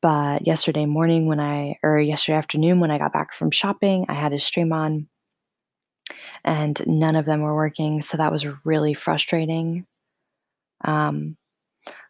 But 0.00 0.46
yesterday 0.46 0.86
morning 0.86 1.26
when 1.26 1.40
I 1.40 1.76
or 1.82 2.00
yesterday 2.00 2.38
afternoon 2.38 2.80
when 2.80 2.90
I 2.90 2.98
got 2.98 3.12
back 3.12 3.34
from 3.34 3.50
shopping, 3.50 4.06
I 4.08 4.14
had 4.14 4.32
a 4.32 4.38
stream 4.38 4.72
on 4.72 5.08
and 6.44 6.80
none 6.86 7.16
of 7.16 7.26
them 7.26 7.40
were 7.40 7.54
working, 7.54 8.02
so 8.02 8.16
that 8.16 8.32
was 8.32 8.46
really 8.64 8.94
frustrating. 8.94 9.86
Um, 10.84 11.36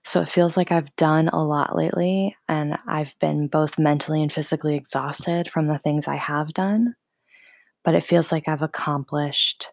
so 0.04 0.20
it 0.20 0.30
feels 0.30 0.56
like 0.56 0.72
I've 0.72 0.94
done 0.96 1.28
a 1.28 1.42
lot 1.44 1.76
lately, 1.76 2.36
and 2.48 2.76
I've 2.86 3.14
been 3.20 3.46
both 3.48 3.78
mentally 3.78 4.22
and 4.22 4.32
physically 4.32 4.74
exhausted 4.74 5.50
from 5.50 5.66
the 5.66 5.78
things 5.78 6.08
I 6.08 6.16
have 6.16 6.52
done, 6.54 6.94
but 7.84 7.94
it 7.94 8.04
feels 8.04 8.32
like 8.32 8.48
I've 8.48 8.62
accomplished 8.62 9.68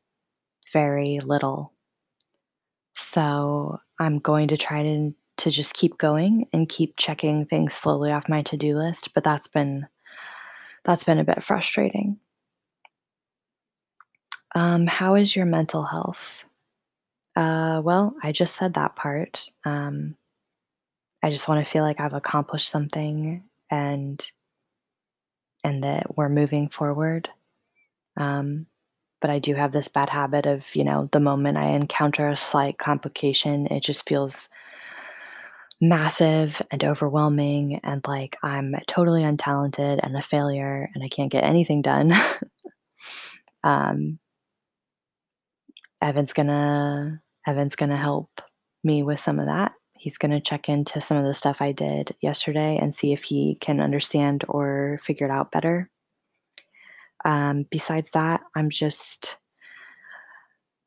very 0.72 1.20
little. 1.24 1.74
So, 2.96 3.80
I'm 4.00 4.20
going 4.20 4.48
to 4.50 4.58
try 4.58 4.84
to 4.84 5.14
to 5.38 5.50
just 5.50 5.74
keep 5.74 5.98
going 5.98 6.48
and 6.52 6.68
keep 6.68 6.96
checking 6.98 7.46
things 7.46 7.74
slowly 7.74 8.12
off 8.12 8.28
my 8.28 8.42
to-do 8.42 8.78
list, 8.78 9.14
but 9.14 9.24
that's 9.24 9.48
been 9.48 9.88
that's 10.84 11.04
been 11.04 11.20
a 11.20 11.24
bit 11.24 11.44
frustrating. 11.44 12.18
Um, 14.56 14.88
how 14.88 15.16
is 15.16 15.36
your 15.36 15.46
mental 15.46 15.84
health? 15.84 16.46
Uh, 17.36 17.82
well, 17.84 18.16
I 18.24 18.32
just 18.32 18.56
said 18.56 18.74
that 18.74 18.96
part. 18.96 19.50
Um, 19.64 20.16
I 21.24 21.30
just 21.30 21.48
wanna 21.48 21.66
feel 21.66 21.84
like 21.84 22.00
I've 22.00 22.14
accomplished 22.14 22.70
something 22.70 23.44
and 23.70 24.32
and 25.64 25.84
that 25.84 26.18
we're 26.18 26.30
moving 26.30 26.70
forward. 26.70 27.30
Um, 28.18 28.66
but 29.22 29.30
I 29.30 29.40
do 29.40 29.56
have 29.56 29.72
this 29.72 29.88
bad 29.88 30.10
habit 30.10 30.46
of, 30.46 30.76
you 30.76 30.84
know, 30.84 31.10
the 31.12 31.20
moment 31.20 31.58
I 31.58 31.70
encounter 31.70 32.30
a 32.30 32.38
slight 32.38 32.78
complication, 32.78 33.68
it 33.68 33.84
just 33.84 34.08
feels 34.08 34.50
massive 35.82 36.62
and 36.72 36.84
overwhelming 36.84 37.80
and 37.84 38.06
like 38.06 38.38
I'm 38.44 38.76
totally 38.88 39.24
untalented 39.24 40.00
and 40.04 40.18
a 40.18 40.22
failure 40.22 40.90
and 40.94 41.04
I 41.04 41.08
can't 41.08 41.32
get 41.32 41.44
anything 41.44 41.82
done. 41.82 42.14
Um 43.62 44.20
Evan's 46.02 46.34
gonna 46.34 47.20
Evan's 47.46 47.76
gonna 47.76 47.98
help 47.98 48.42
me 48.84 49.04
with 49.04 49.20
some 49.20 49.40
of 49.40 49.48
that. 49.48 49.74
He's 49.98 50.18
gonna 50.18 50.40
check 50.40 50.70
into 50.70 51.02
some 51.02 51.18
of 51.18 51.26
the 51.26 51.34
stuff 51.34 51.58
I 51.60 51.72
did 51.74 52.16
yesterday 52.22 52.78
and 52.82 52.96
see 52.96 53.12
if 53.12 53.24
he 53.24 53.58
can 53.60 53.82
understand 53.82 54.46
or 54.48 55.00
figure 55.04 55.28
it 55.28 55.32
out 55.32 55.52
better. 55.52 55.90
Um, 57.26 57.66
besides 57.70 58.12
that, 58.12 58.42
I'm 58.56 58.70
just 58.70 59.38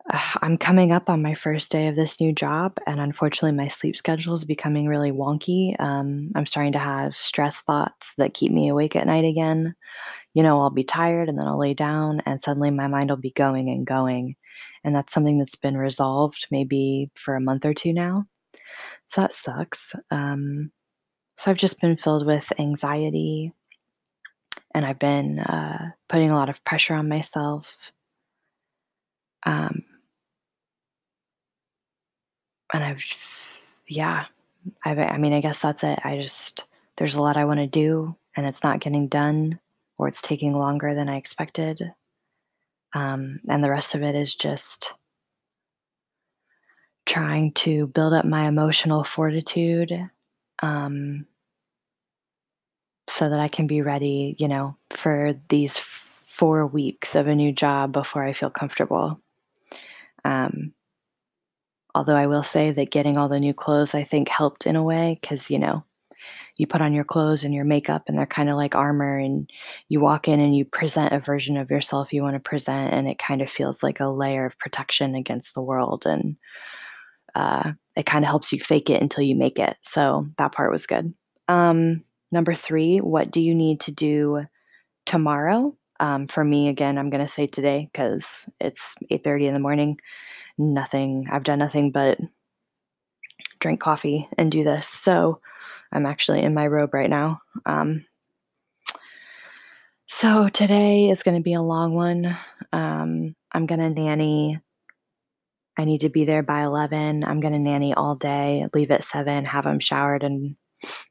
I'm 0.42 0.58
coming 0.58 0.92
up 0.92 1.08
on 1.08 1.22
my 1.22 1.32
1st 1.32 1.68
day 1.68 1.86
of 1.88 1.96
this 1.96 2.20
new 2.20 2.32
job, 2.32 2.78
and 2.86 3.00
unfortunately, 3.00 3.56
my 3.56 3.68
sleep 3.68 3.96
schedule 3.96 4.34
is 4.34 4.44
becoming 4.44 4.86
really 4.86 5.12
wonky. 5.12 5.78
Um, 5.80 6.30
I'm 6.34 6.46
starting 6.46 6.72
to 6.72 6.78
have 6.78 7.16
stress 7.16 7.62
thoughts 7.62 8.12
that 8.18 8.34
keep 8.34 8.52
me 8.52 8.68
awake 8.68 8.96
at 8.96 9.06
night 9.06 9.24
again. 9.24 9.74
You 10.34 10.42
know, 10.42 10.60
I'll 10.60 10.70
be 10.70 10.84
tired, 10.84 11.28
and 11.28 11.38
then 11.38 11.46
I'll 11.46 11.58
lay 11.58 11.74
down, 11.74 12.22
and 12.26 12.40
suddenly 12.40 12.70
my 12.70 12.86
mind 12.88 13.10
will 13.10 13.16
be 13.16 13.32
going 13.32 13.68
and 13.70 13.86
going, 13.86 14.36
and 14.84 14.94
that's 14.94 15.12
something 15.12 15.38
that's 15.38 15.56
been 15.56 15.76
resolved 15.76 16.46
maybe 16.50 17.10
for 17.14 17.36
a 17.36 17.40
month 17.40 17.64
or 17.64 17.74
2 17.74 17.92
now. 17.92 18.26
So 19.08 19.22
that 19.22 19.32
sucks. 19.32 19.94
Um, 20.10 20.72
so 21.38 21.50
I've 21.50 21.58
just 21.58 21.80
been 21.80 21.96
filled 21.96 22.26
with 22.26 22.52
anxiety 22.58 23.52
and 24.74 24.84
I've 24.84 24.98
been 24.98 25.38
uh, 25.38 25.92
putting 26.08 26.30
a 26.30 26.34
lot 26.34 26.50
of 26.50 26.64
pressure 26.64 26.94
on 26.94 27.08
myself. 27.08 27.76
Um, 29.44 29.84
and 32.72 32.84
I've, 32.84 33.02
yeah, 33.86 34.26
I, 34.84 34.94
I 34.94 35.18
mean, 35.18 35.32
I 35.32 35.40
guess 35.40 35.60
that's 35.60 35.84
it. 35.84 35.98
I 36.04 36.20
just, 36.20 36.64
there's 36.96 37.16
a 37.16 37.22
lot 37.22 37.36
I 37.36 37.44
want 37.44 37.60
to 37.60 37.66
do, 37.66 38.16
and 38.36 38.46
it's 38.46 38.62
not 38.62 38.80
getting 38.80 39.08
done, 39.08 39.58
or 39.98 40.08
it's 40.08 40.22
taking 40.22 40.54
longer 40.54 40.94
than 40.94 41.08
I 41.08 41.16
expected. 41.16 41.92
Um, 42.94 43.40
and 43.48 43.62
the 43.62 43.70
rest 43.70 43.94
of 43.94 44.02
it 44.02 44.14
is 44.14 44.34
just 44.34 44.92
trying 47.04 47.52
to 47.52 47.88
build 47.88 48.12
up 48.12 48.24
my 48.24 48.46
emotional 48.46 49.02
fortitude 49.04 50.08
um, 50.62 51.26
so 53.08 53.28
that 53.28 53.40
I 53.40 53.48
can 53.48 53.66
be 53.66 53.82
ready, 53.82 54.36
you 54.38 54.48
know, 54.48 54.76
for 54.90 55.34
these 55.48 55.78
four 55.78 56.66
weeks 56.66 57.14
of 57.14 57.26
a 57.26 57.34
new 57.34 57.52
job 57.52 57.92
before 57.92 58.24
I 58.24 58.32
feel 58.32 58.50
comfortable. 58.50 59.20
Um, 60.24 60.72
although 61.94 62.16
I 62.16 62.26
will 62.26 62.42
say 62.42 62.70
that 62.70 62.90
getting 62.90 63.18
all 63.18 63.28
the 63.28 63.40
new 63.40 63.54
clothes, 63.54 63.94
I 63.94 64.04
think, 64.04 64.28
helped 64.28 64.66
in 64.66 64.76
a 64.76 64.82
way 64.82 65.18
because, 65.20 65.50
you 65.50 65.58
know, 65.58 65.84
you 66.56 66.66
put 66.66 66.80
on 66.80 66.92
your 66.92 67.04
clothes 67.04 67.44
and 67.44 67.54
your 67.54 67.64
makeup 67.64 68.04
and 68.06 68.16
they're 68.16 68.26
kind 68.26 68.48
of 68.48 68.56
like 68.56 68.74
armor 68.74 69.18
and 69.18 69.50
you 69.88 70.00
walk 70.00 70.28
in 70.28 70.40
and 70.40 70.56
you 70.56 70.64
present 70.64 71.12
a 71.12 71.18
version 71.18 71.56
of 71.56 71.70
yourself 71.70 72.12
you 72.12 72.22
want 72.22 72.34
to 72.34 72.40
present 72.40 72.92
and 72.92 73.08
it 73.08 73.18
kind 73.18 73.42
of 73.42 73.50
feels 73.50 73.82
like 73.82 74.00
a 74.00 74.08
layer 74.08 74.46
of 74.46 74.58
protection 74.58 75.14
against 75.14 75.54
the 75.54 75.62
world 75.62 76.04
and 76.06 76.36
uh, 77.34 77.72
it 77.96 78.06
kind 78.06 78.24
of 78.24 78.28
helps 78.28 78.52
you 78.52 78.60
fake 78.60 78.90
it 78.90 79.00
until 79.00 79.24
you 79.24 79.34
make 79.34 79.58
it 79.58 79.76
so 79.82 80.26
that 80.38 80.52
part 80.52 80.70
was 80.70 80.86
good 80.86 81.12
um, 81.48 82.04
number 82.32 82.54
three 82.54 82.98
what 82.98 83.30
do 83.30 83.40
you 83.40 83.54
need 83.54 83.80
to 83.80 83.92
do 83.92 84.44
tomorrow 85.06 85.76
um, 86.00 86.26
for 86.26 86.44
me 86.44 86.68
again 86.68 86.98
i'm 86.98 87.10
going 87.10 87.24
to 87.24 87.32
say 87.32 87.46
today 87.46 87.88
because 87.92 88.46
it's 88.60 88.94
8.30 89.10 89.46
in 89.46 89.54
the 89.54 89.60
morning 89.60 89.98
nothing 90.58 91.28
i've 91.30 91.44
done 91.44 91.58
nothing 91.58 91.92
but 91.92 92.18
drink 93.60 93.80
coffee 93.80 94.28
and 94.36 94.50
do 94.50 94.64
this 94.64 94.88
so 94.88 95.40
I'm 95.92 96.06
actually 96.06 96.40
in 96.42 96.54
my 96.54 96.66
robe 96.66 96.94
right 96.94 97.10
now. 97.10 97.42
Um, 97.66 98.06
so 100.06 100.48
today 100.48 101.10
is 101.10 101.22
going 101.22 101.36
to 101.36 101.42
be 101.42 101.52
a 101.52 101.62
long 101.62 101.94
one. 101.94 102.36
Um, 102.72 103.36
I'm 103.52 103.66
going 103.66 103.80
to 103.80 103.90
nanny. 103.90 104.58
I 105.76 105.84
need 105.84 106.00
to 106.00 106.08
be 106.08 106.24
there 106.24 106.42
by 106.42 106.62
11. 106.64 107.24
I'm 107.24 107.40
going 107.40 107.52
to 107.54 107.58
nanny 107.58 107.94
all 107.94 108.14
day, 108.14 108.66
leave 108.74 108.90
at 108.90 109.04
7, 109.04 109.44
have 109.46 109.64
them 109.64 109.80
showered 109.80 110.22
and 110.22 110.56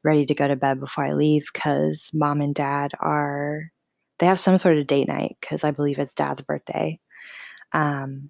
ready 0.03 0.25
to 0.25 0.33
go 0.33 0.47
to 0.47 0.55
bed 0.55 0.79
before 0.79 1.05
I 1.05 1.13
leave 1.13 1.49
because 1.53 2.09
mom 2.13 2.41
and 2.41 2.55
dad 2.55 2.91
are, 2.99 3.71
they 4.19 4.25
have 4.25 4.39
some 4.39 4.57
sort 4.59 4.77
of 4.77 4.87
date 4.87 5.07
night 5.07 5.37
because 5.41 5.63
I 5.63 5.71
believe 5.71 5.99
it's 5.99 6.13
dad's 6.13 6.41
birthday. 6.41 6.99
Um, 7.73 8.29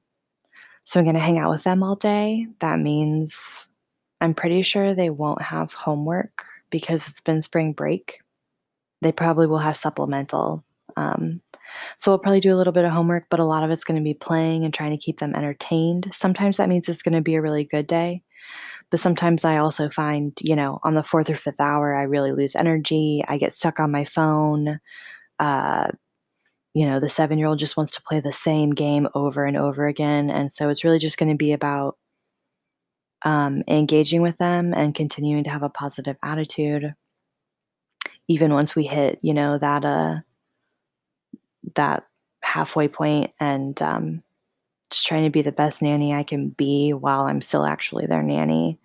so 0.86 1.00
I'm 1.00 1.06
going 1.06 1.16
to 1.16 1.22
hang 1.22 1.38
out 1.38 1.52
with 1.52 1.64
them 1.64 1.84
all 1.84 1.96
day. 1.96 2.48
That 2.60 2.80
means 2.80 3.70
I'm 4.20 4.34
pretty 4.34 4.62
sure 4.62 4.94
they 4.94 5.10
won't 5.10 5.42
have 5.42 5.74
homework 5.74 6.44
because 6.70 7.08
it's 7.08 7.22
been 7.22 7.42
spring 7.42 7.74
break. 7.74 8.20
They 9.02 9.12
probably 9.12 9.48
will 9.48 9.60
have 9.60 9.78
supplemental. 9.78 10.64
Um, 10.96 11.42
so 11.98 12.12
we'll 12.12 12.20
probably 12.20 12.40
do 12.40 12.54
a 12.54 12.58
little 12.58 12.74
bit 12.74 12.86
of 12.86 12.92
homework, 12.92 13.26
but 13.30 13.40
a 13.40 13.46
lot 13.46 13.64
of 13.64 13.72
it's 13.72 13.84
going 13.84 14.00
to 14.00 14.04
be 14.04 14.14
playing 14.14 14.66
and 14.66 14.74
trying 14.74 14.92
to 14.92 14.98
keep 14.98 15.20
them 15.20 15.36
entertained. 15.36 16.10
Sometimes 16.12 16.58
that 16.58 16.70
means 16.70 16.88
it's 16.90 17.02
going 17.02 17.16
to 17.16 17.22
be 17.22 17.36
a 17.36 17.42
really 17.42 17.64
good 17.64 17.88
day. 17.88 18.22
But 18.92 19.00
sometimes 19.00 19.46
I 19.46 19.58
also 19.58 19.90
find, 19.90 20.38
you 20.42 20.56
know, 20.56 20.80
on 20.84 20.96
the 20.96 21.04
fourth 21.04 21.30
or 21.30 21.38
fifth 21.38 21.60
hour, 21.60 21.96
I 21.96 22.04
really 22.04 22.34
lose 22.34 22.56
energy. 22.56 23.24
I 23.28 23.38
get 23.38 23.54
stuck 23.54 23.80
on 23.80 23.92
my 23.92 24.06
phone. 24.06 24.80
Uh, 25.40 25.92
you 26.74 26.86
know, 26.86 27.00
the 27.00 27.10
seven 27.10 27.40
year 27.40 27.48
old 27.48 27.60
just 27.60 27.78
wants 27.78 27.92
to 27.94 28.02
play 28.04 28.20
the 28.20 28.34
same 28.34 28.72
game 28.72 29.08
over 29.16 29.46
and 29.46 29.58
over 29.58 29.88
again. 29.88 30.30
And 30.30 30.52
so 30.52 30.70
it's 30.70 30.84
really 30.84 31.00
just 31.00 31.18
going 31.18 31.32
to 31.32 31.38
be 31.38 31.54
about 31.54 31.98
um, 33.24 33.64
engaging 33.68 34.22
with 34.22 34.38
them 34.38 34.74
and 34.74 34.96
continuing 34.96 35.44
to 35.46 35.50
have 35.50 35.64
a 35.64 35.70
positive 35.70 36.18
attitude 36.24 36.94
even 38.28 38.54
once 38.54 38.76
we 38.76 38.86
hit 38.86 39.20
you 39.22 39.34
know 39.34 39.58
that 39.58 39.84
uh 39.84 40.16
that 41.76 42.06
halfway 42.42 42.88
point 42.88 43.32
and 43.40 43.82
um, 43.82 44.24
just 44.90 45.06
trying 45.06 45.24
to 45.24 45.30
be 45.30 45.42
the 45.42 45.52
best 45.52 45.82
nanny 45.82 46.14
i 46.14 46.24
can 46.24 46.50
be 46.50 46.92
while 46.94 47.22
i'm 47.22 47.42
still 47.42 47.66
actually 47.66 48.06
their 48.06 48.24
nanny 48.24 48.80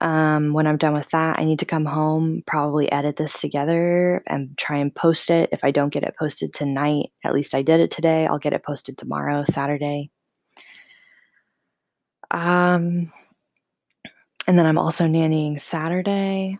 um, 0.00 0.52
when 0.52 0.66
i'm 0.66 0.76
done 0.76 0.94
with 0.94 1.10
that 1.10 1.38
i 1.38 1.44
need 1.44 1.58
to 1.58 1.66
come 1.66 1.84
home 1.84 2.42
probably 2.46 2.90
edit 2.92 3.16
this 3.16 3.40
together 3.40 4.22
and 4.26 4.56
try 4.58 4.76
and 4.76 4.94
post 4.94 5.30
it 5.30 5.48
if 5.52 5.62
i 5.62 5.70
don't 5.70 5.92
get 5.92 6.02
it 6.02 6.14
posted 6.18 6.52
tonight 6.52 7.10
at 7.24 7.34
least 7.34 7.54
i 7.54 7.62
did 7.62 7.80
it 7.80 7.90
today 7.90 8.26
i'll 8.26 8.38
get 8.38 8.52
it 8.52 8.64
posted 8.64 8.96
tomorrow 8.96 9.44
saturday 9.44 10.10
um 12.30 13.12
and 14.50 14.58
then 14.58 14.66
I'm 14.66 14.78
also 14.78 15.04
nannying 15.04 15.60
Saturday. 15.60 16.58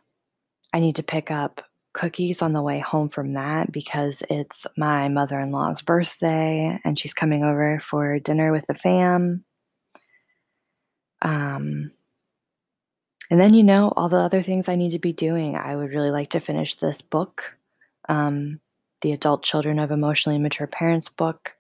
I 0.73 0.79
need 0.79 0.95
to 0.95 1.03
pick 1.03 1.33
up 1.33 1.61
cookies 1.93 2.41
on 2.41 2.53
the 2.53 2.63
way 2.63 2.79
home 2.79 3.09
from 3.09 3.33
that 3.33 3.73
because 3.73 4.23
it's 4.31 4.65
my 4.77 5.09
mother 5.09 5.41
in 5.41 5.51
law's 5.51 5.83
birthday 5.83 6.79
and 6.85 6.97
she's 6.97 7.13
coming 7.13 7.43
over 7.43 7.81
for 7.81 8.21
dinner 8.21 8.53
with 8.53 8.65
the 8.69 8.75
fam. 8.75 9.45
Um, 11.23 11.91
and 13.31 13.41
then, 13.41 13.55
you 13.55 13.63
know, 13.63 13.93
all 13.97 14.09
the 14.09 14.17
other 14.17 14.43
things 14.43 14.69
I 14.69 14.77
need 14.77 14.91
to 14.91 14.99
be 14.99 15.13
doing. 15.13 15.57
I 15.57 15.77
would 15.77 15.91
really 15.91 16.11
like 16.11 16.31
to 16.31 16.41
finish 16.41 16.75
this 16.75 17.01
book, 17.01 17.57
um, 18.09 18.61
the 19.03 19.13
Adult 19.13 19.45
Children 19.45 19.79
of 19.79 19.91
Emotionally 19.91 20.37
Immature 20.37 20.67
Parents 20.67 21.09
book. 21.09 21.55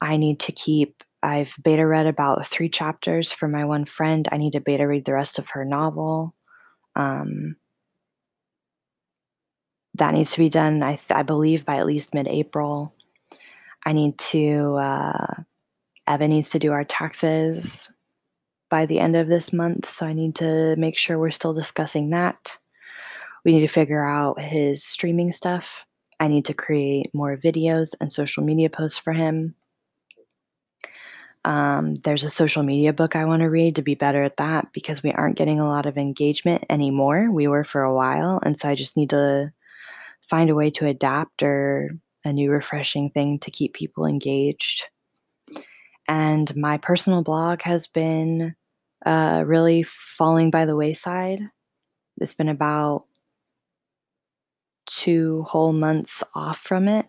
I 0.00 0.16
need 0.16 0.40
to 0.40 0.52
keep 0.52 1.04
I've 1.22 1.54
beta 1.62 1.86
read 1.86 2.06
about 2.06 2.46
three 2.48 2.68
chapters 2.68 3.30
for 3.30 3.46
my 3.46 3.64
one 3.64 3.84
friend. 3.84 4.28
I 4.32 4.38
need 4.38 4.54
to 4.54 4.60
beta 4.60 4.86
read 4.86 5.04
the 5.04 5.12
rest 5.12 5.38
of 5.38 5.50
her 5.50 5.64
novel. 5.64 6.34
Um, 6.96 7.56
that 9.94 10.14
needs 10.14 10.32
to 10.32 10.38
be 10.38 10.48
done, 10.48 10.82
I, 10.82 10.96
th- 10.96 11.12
I 11.12 11.22
believe, 11.22 11.64
by 11.64 11.76
at 11.76 11.86
least 11.86 12.14
mid 12.14 12.26
April. 12.26 12.92
I 13.86 13.92
need 13.92 14.18
to, 14.18 14.76
uh, 14.76 15.34
Evan 16.08 16.30
needs 16.30 16.48
to 16.50 16.58
do 16.58 16.72
our 16.72 16.84
taxes 16.84 17.88
by 18.72 18.86
the 18.86 18.98
end 18.98 19.16
of 19.16 19.28
this 19.28 19.52
month. 19.52 19.86
So 19.86 20.06
I 20.06 20.14
need 20.14 20.34
to 20.36 20.74
make 20.76 20.96
sure 20.96 21.18
we're 21.18 21.30
still 21.30 21.52
discussing 21.52 22.08
that. 22.08 22.56
We 23.44 23.52
need 23.52 23.60
to 23.60 23.68
figure 23.68 24.02
out 24.02 24.40
his 24.40 24.82
streaming 24.82 25.30
stuff. 25.30 25.82
I 26.18 26.28
need 26.28 26.46
to 26.46 26.54
create 26.54 27.10
more 27.12 27.36
videos 27.36 27.94
and 28.00 28.10
social 28.10 28.42
media 28.42 28.70
posts 28.70 28.96
for 28.96 29.12
him. 29.12 29.54
Um, 31.44 31.96
there's 31.96 32.24
a 32.24 32.30
social 32.30 32.62
media 32.62 32.94
book 32.94 33.14
I 33.14 33.26
want 33.26 33.40
to 33.40 33.50
read 33.50 33.76
to 33.76 33.82
be 33.82 33.94
better 33.94 34.22
at 34.22 34.38
that 34.38 34.72
because 34.72 35.02
we 35.02 35.12
aren't 35.12 35.36
getting 35.36 35.60
a 35.60 35.68
lot 35.68 35.84
of 35.84 35.98
engagement 35.98 36.64
anymore. 36.70 37.30
We 37.30 37.48
were 37.48 37.64
for 37.64 37.82
a 37.82 37.94
while. 37.94 38.40
And 38.42 38.58
so 38.58 38.70
I 38.70 38.74
just 38.74 38.96
need 38.96 39.10
to 39.10 39.52
find 40.30 40.48
a 40.48 40.54
way 40.54 40.70
to 40.70 40.86
adapt 40.86 41.42
or 41.42 41.90
a 42.24 42.32
new 42.32 42.50
refreshing 42.50 43.10
thing 43.10 43.38
to 43.40 43.50
keep 43.50 43.74
people 43.74 44.06
engaged. 44.06 44.84
And 46.08 46.56
my 46.56 46.78
personal 46.78 47.22
blog 47.22 47.60
has 47.62 47.86
been 47.86 48.54
uh, 49.04 49.44
really 49.46 49.82
falling 49.82 50.50
by 50.50 50.64
the 50.64 50.76
wayside. 50.76 51.40
It's 52.18 52.34
been 52.34 52.48
about 52.48 53.04
two 54.86 55.44
whole 55.48 55.72
months 55.72 56.22
off 56.34 56.58
from 56.58 56.88
it. 56.88 57.06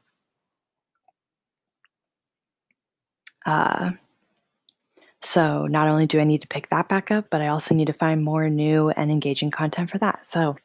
Uh, 3.45 3.91
so 5.21 5.67
not 5.67 5.87
only 5.87 6.05
do 6.05 6.19
I 6.19 6.23
need 6.23 6.41
to 6.41 6.47
pick 6.47 6.69
that 6.69 6.89
back 6.89 7.11
up, 7.11 7.25
but 7.29 7.41
I 7.41 7.47
also 7.47 7.73
need 7.73 7.87
to 7.87 7.93
find 7.93 8.23
more 8.23 8.49
new 8.49 8.89
and 8.89 9.11
engaging 9.11 9.51
content 9.51 9.89
for 9.89 9.97
that. 9.99 10.25
So 10.25 10.55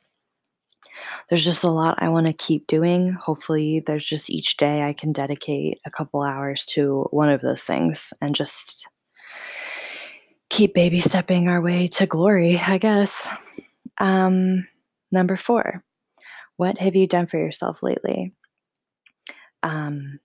there's 1.29 1.45
just 1.45 1.65
a 1.65 1.71
lot 1.71 2.03
I 2.03 2.09
want 2.09 2.27
to 2.27 2.33
keep 2.33 2.67
doing. 2.67 3.13
Hopefully, 3.13 3.83
there's 3.87 4.05
just 4.05 4.31
each 4.31 4.57
day 4.57 4.83
I 4.83 4.93
can 4.93 5.13
dedicate 5.13 5.79
a 5.85 5.91
couple 5.91 6.23
hours 6.23 6.65
to 6.67 7.07
one 7.11 7.29
of 7.29 7.41
those 7.41 7.63
things 7.63 8.13
and 8.21 8.35
just 8.35 8.89
keep 10.51 10.75
baby 10.75 11.01
stepping 11.01 11.49
our 11.49 11.61
way 11.61 11.89
to 11.89 12.07
glory, 12.07 12.59
I 12.59 12.79
guess. 12.79 13.29
Um, 13.99 14.67
number 15.11 15.37
four, 15.37 15.85
what 16.57 16.79
have 16.79 16.97
you 16.97 17.07
done 17.07 17.27
for 17.27 17.39
yourself 17.39 17.83
lately? 17.83 18.33
Um, 19.63 20.21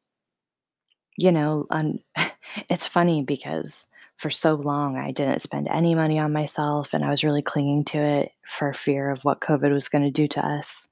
you 1.18 1.32
know, 1.32 1.66
um, 1.70 2.00
it's 2.70 2.88
funny 2.88 3.24
because 3.24 3.86
for 4.16 4.30
so 4.30 4.54
long 4.54 4.98
I 4.98 5.12
didn't 5.12 5.42
spend 5.42 5.68
any 5.68 5.96
money 5.96 6.20
on 6.20 6.32
myself 6.32 6.94
and 6.94 7.04
I 7.04 7.10
was 7.10 7.24
really 7.24 7.42
clinging 7.42 7.84
to 7.86 7.98
it 7.98 8.32
for 8.48 8.74
fear 8.74 9.10
of 9.10 9.24
what 9.26 9.42
COVID 9.42 9.74
was 9.74 9.90
going 9.90 10.04
to 10.04 10.12
do 10.12 10.28
to 10.30 10.46
us 10.46 10.88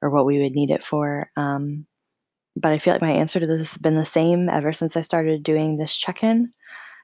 or 0.00 0.10
what 0.10 0.26
we 0.26 0.40
would 0.40 0.52
need 0.52 0.70
it 0.70 0.84
for. 0.84 1.30
Um, 1.36 1.86
but 2.56 2.72
I 2.72 2.78
feel 2.78 2.94
like 2.94 3.02
my 3.02 3.12
answer 3.12 3.40
to 3.40 3.46
this 3.46 3.72
has 3.72 3.78
been 3.78 3.96
the 3.96 4.04
same 4.04 4.48
ever 4.48 4.72
since 4.72 4.96
I 4.96 5.02
started 5.02 5.42
doing 5.42 5.76
this 5.76 5.96
check 5.96 6.22
in. 6.22 6.52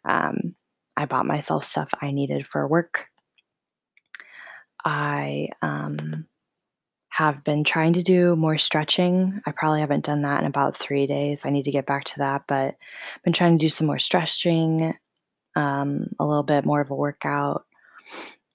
Um, 0.05 0.55
I 0.99 1.07
bought 1.07 1.27
myself 1.27 1.65
stuff 1.65 1.89
I 2.03 2.11
needed 2.11 2.45
for 2.45 2.67
work. 2.67 3.07
I 4.85 5.51
um, 5.63 6.27
have 7.11 7.45
been 7.45 7.63
trying 7.63 7.93
to 7.93 8.03
do 8.03 8.35
more 8.35 8.59
stretching. 8.59 9.41
I 9.47 9.53
probably 9.53 9.79
haven't 9.79 10.05
done 10.05 10.23
that 10.23 10.41
in 10.41 10.47
about 10.47 10.77
3 10.77 11.07
days. 11.07 11.47
I 11.47 11.51
need 11.51 11.63
to 11.65 11.71
get 11.71 11.87
back 11.87 12.03
to 12.05 12.19
that, 12.19 12.43
but 12.49 12.75
I've 13.15 13.23
been 13.23 13.33
trying 13.33 13.57
to 13.57 13.65
do 13.65 13.69
some 13.69 13.87
more 13.87 14.01
stretching, 14.01 14.93
um, 15.55 16.09
a 16.19 16.27
little 16.27 16.43
bit 16.43 16.65
more 16.65 16.81
of 16.81 16.91
a 16.91 16.97
workout. 16.97 17.65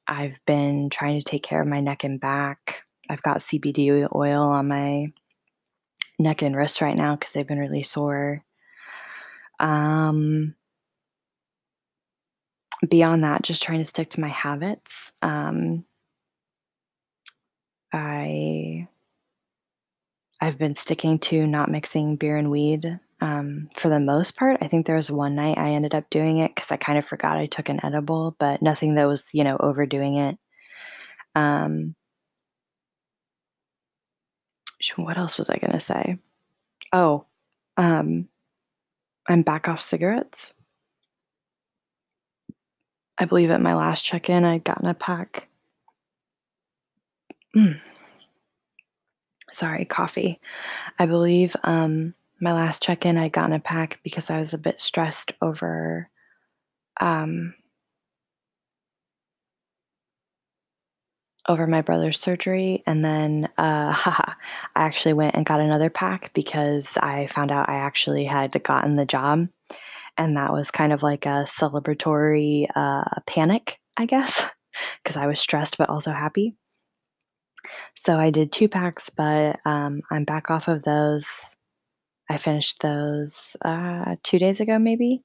I've 0.05 0.37
been 0.45 0.89
trying 0.89 1.17
to 1.17 1.23
take 1.23 1.43
care 1.43 1.61
of 1.61 1.67
my 1.67 1.79
neck 1.79 2.03
and 2.03 2.19
back. 2.19 2.83
I've 3.09 3.21
got 3.21 3.37
CBD 3.37 4.05
oil 4.13 4.41
on 4.41 4.67
my 4.67 5.13
neck 6.19 6.41
and 6.41 6.57
wrist 6.57 6.81
right 6.81 6.97
now 6.97 7.15
because 7.15 7.31
they've 7.31 7.47
been 7.47 7.59
really 7.59 7.83
sore. 7.83 8.43
Um, 9.61 10.55
beyond 12.87 13.23
that, 13.23 13.43
just 13.43 13.63
trying 13.63 13.79
to 13.79 13.85
stick 13.85 14.09
to 14.11 14.19
my 14.19 14.29
habits. 14.29 15.11
Um, 15.21 15.85
I 17.93 18.87
I've 20.41 20.57
been 20.57 20.75
sticking 20.75 21.19
to 21.19 21.47
not 21.47 21.71
mixing 21.71 22.17
beer 22.17 22.35
and 22.35 22.51
weed 22.51 22.99
um, 23.21 23.69
for 23.75 23.87
the 23.87 23.99
most 23.99 24.35
part. 24.35 24.57
I 24.61 24.67
think 24.67 24.85
there 24.85 24.97
was 24.97 25.09
one 25.09 25.35
night 25.35 25.57
I 25.57 25.69
ended 25.69 25.95
up 25.95 26.09
doing 26.09 26.39
it 26.39 26.53
because 26.53 26.71
I 26.71 26.75
kind 26.75 26.99
of 26.99 27.05
forgot 27.05 27.37
I 27.37 27.45
took 27.45 27.69
an 27.69 27.79
edible, 27.83 28.35
but 28.39 28.61
nothing 28.61 28.95
that 28.95 29.07
was, 29.07 29.29
you 29.33 29.45
know, 29.45 29.55
overdoing 29.59 30.15
it. 30.15 30.37
Um, 31.35 31.95
what 34.97 35.17
else 35.17 35.37
was 35.37 35.49
I 35.49 35.57
to 35.57 35.79
say? 35.79 36.17
Oh, 36.91 37.25
um, 37.77 38.27
I'm 39.27 39.41
back 39.43 39.69
off 39.69 39.81
cigarettes. 39.81 40.53
I 43.17 43.25
believe 43.25 43.51
at 43.51 43.61
my 43.61 43.75
last 43.75 44.03
check 44.03 44.29
in, 44.29 44.43
I'd 44.43 44.63
gotten 44.63 44.87
a 44.87 44.93
pack. 44.93 45.47
Mm. 47.55 47.79
Sorry, 49.51 49.85
coffee. 49.85 50.39
I 50.97 51.05
believe 51.05 51.55
um, 51.63 52.15
my 52.39 52.53
last 52.53 52.81
check 52.81 53.05
in, 53.05 53.17
I'd 53.17 53.31
gotten 53.33 53.53
a 53.53 53.59
pack 53.59 53.99
because 54.03 54.29
I 54.29 54.39
was 54.39 54.53
a 54.53 54.57
bit 54.57 54.79
stressed 54.79 55.31
over 55.41 56.09
um, 56.99 57.53
over 61.47 61.67
my 61.67 61.81
brother's 61.81 62.19
surgery. 62.19 62.83
And 62.87 63.03
then, 63.03 63.49
uh, 63.57 63.91
haha, 63.91 64.33
I 64.75 64.83
actually 64.83 65.13
went 65.13 65.35
and 65.35 65.45
got 65.45 65.59
another 65.59 65.89
pack 65.89 66.31
because 66.33 66.97
I 66.97 67.27
found 67.27 67.51
out 67.51 67.69
I 67.69 67.75
actually 67.75 68.25
had 68.25 68.61
gotten 68.63 68.95
the 68.95 69.05
job. 69.05 69.47
And 70.17 70.37
that 70.37 70.53
was 70.53 70.71
kind 70.71 70.93
of 70.93 71.03
like 71.03 71.25
a 71.25 71.45
celebratory 71.47 72.67
uh, 72.75 73.03
panic, 73.25 73.79
I 73.97 74.05
guess, 74.05 74.45
because 75.03 75.17
I 75.17 75.27
was 75.27 75.39
stressed 75.39 75.77
but 75.77 75.89
also 75.89 76.11
happy. 76.11 76.55
So 77.95 78.19
I 78.19 78.29
did 78.29 78.51
two 78.51 78.67
packs, 78.67 79.09
but 79.09 79.59
um, 79.65 80.01
I'm 80.11 80.25
back 80.25 80.51
off 80.51 80.67
of 80.67 80.83
those. 80.83 81.55
I 82.29 82.37
finished 82.37 82.81
those 82.81 83.55
uh, 83.63 84.15
two 84.23 84.39
days 84.39 84.59
ago, 84.59 84.79
maybe. 84.79 85.23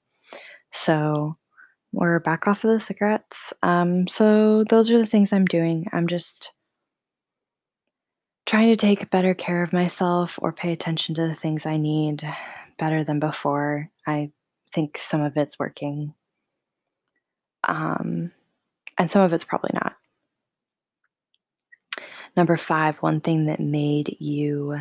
So 0.72 1.36
we're 1.92 2.20
back 2.20 2.46
off 2.46 2.64
of 2.64 2.70
the 2.70 2.80
cigarettes. 2.80 3.52
Um, 3.62 4.06
so 4.08 4.64
those 4.64 4.90
are 4.90 4.98
the 4.98 5.06
things 5.06 5.32
I'm 5.32 5.46
doing. 5.46 5.86
I'm 5.92 6.06
just 6.06 6.52
trying 8.46 8.68
to 8.68 8.76
take 8.76 9.10
better 9.10 9.34
care 9.34 9.62
of 9.62 9.72
myself 9.72 10.38
or 10.40 10.52
pay 10.52 10.72
attention 10.72 11.14
to 11.14 11.26
the 11.26 11.34
things 11.34 11.66
I 11.66 11.76
need 11.76 12.26
better 12.78 13.04
than 13.04 13.20
before. 13.20 13.90
I 14.06 14.32
think 14.72 14.98
some 14.98 15.20
of 15.20 15.36
it's 15.36 15.58
working. 15.58 16.14
Um, 17.64 18.32
and 18.96 19.10
some 19.10 19.22
of 19.22 19.32
it's 19.32 19.44
probably 19.44 19.70
not. 19.74 19.94
Number 22.36 22.56
five, 22.56 22.96
one 22.98 23.20
thing 23.20 23.46
that 23.46 23.60
made 23.60 24.16
you 24.20 24.80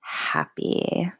happy. 0.00 1.10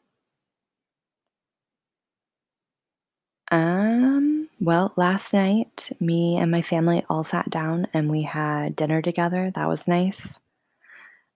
Um, 3.51 4.49
well, 4.61 4.93
last 4.97 5.35
night, 5.35 5.91
me 6.01 6.37
and 6.37 6.51
my 6.51 6.63
family 6.63 7.05
all 7.11 7.25
sat 7.25 7.51
down 7.51 7.87
and 7.93 8.11
we 8.11 8.23
had 8.23 8.77
dinner 8.77 9.03
together. 9.03 9.53
That 9.55 9.69
was 9.69 9.89
nice. 9.89 10.39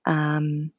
Um, 0.04 0.72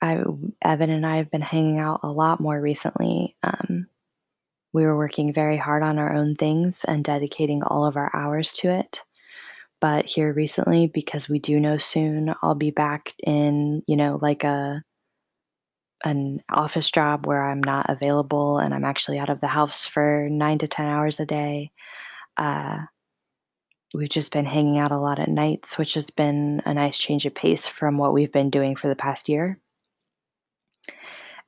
I, 0.00 0.22
Evan 0.62 0.90
and 0.90 1.04
I 1.04 1.16
have 1.18 1.30
been 1.30 1.42
hanging 1.42 1.78
out 1.78 2.00
a 2.02 2.08
lot 2.08 2.40
more 2.40 2.60
recently. 2.60 3.36
Um, 3.42 3.88
we 4.72 4.84
were 4.84 4.96
working 4.96 5.32
very 5.32 5.56
hard 5.56 5.82
on 5.82 5.98
our 5.98 6.14
own 6.14 6.34
things 6.34 6.84
and 6.84 7.04
dedicating 7.04 7.62
all 7.62 7.86
of 7.86 7.96
our 7.96 8.10
hours 8.14 8.52
to 8.52 8.70
it. 8.70 9.02
But 9.80 10.06
here 10.06 10.32
recently, 10.32 10.88
because 10.88 11.28
we 11.28 11.38
do 11.38 11.60
know 11.60 11.78
soon 11.78 12.34
I'll 12.42 12.54
be 12.54 12.70
back 12.70 13.14
in, 13.24 13.82
you 13.86 13.96
know, 13.96 14.18
like 14.20 14.44
a 14.44 14.82
an 16.04 16.40
office 16.52 16.90
job 16.90 17.26
where 17.26 17.42
I'm 17.42 17.60
not 17.60 17.86
available 17.88 18.58
and 18.58 18.72
I'm 18.72 18.84
actually 18.84 19.18
out 19.18 19.30
of 19.30 19.40
the 19.40 19.48
house 19.48 19.84
for 19.84 20.28
9 20.30 20.58
to 20.58 20.68
10 20.68 20.86
hours 20.86 21.18
a 21.18 21.26
day. 21.26 21.72
Uh, 22.36 22.82
we've 23.94 24.08
just 24.08 24.30
been 24.30 24.44
hanging 24.44 24.78
out 24.78 24.92
a 24.92 24.98
lot 24.98 25.18
at 25.18 25.28
nights, 25.28 25.76
which 25.76 25.94
has 25.94 26.10
been 26.10 26.62
a 26.64 26.74
nice 26.74 26.98
change 26.98 27.26
of 27.26 27.34
pace 27.34 27.66
from 27.66 27.98
what 27.98 28.12
we've 28.12 28.32
been 28.32 28.50
doing 28.50 28.76
for 28.76 28.86
the 28.86 28.94
past 28.94 29.28
year. 29.28 29.58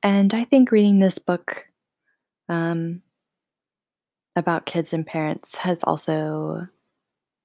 And 0.03 0.33
I 0.35 0.45
think 0.45 0.73
reading 0.73 0.99
this 0.99 1.19
book 1.19 1.69
um, 2.49 3.03
about 4.41 4.67
kids 4.67 4.93
and 4.93 5.07
parents 5.07 5.57
has 5.59 5.85
also, 5.85 6.67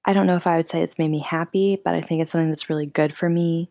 I 0.04 0.12
don't 0.12 0.26
know 0.26 0.36
if 0.36 0.46
I 0.46 0.56
would 0.56 0.68
say 0.68 0.82
it's 0.82 0.98
made 0.98 1.10
me 1.10 1.20
happy, 1.20 1.80
but 1.84 1.94
I 1.94 2.00
think 2.00 2.20
it's 2.20 2.32
something 2.32 2.48
that's 2.48 2.68
really 2.68 2.86
good 2.86 3.16
for 3.16 3.28
me. 3.28 3.70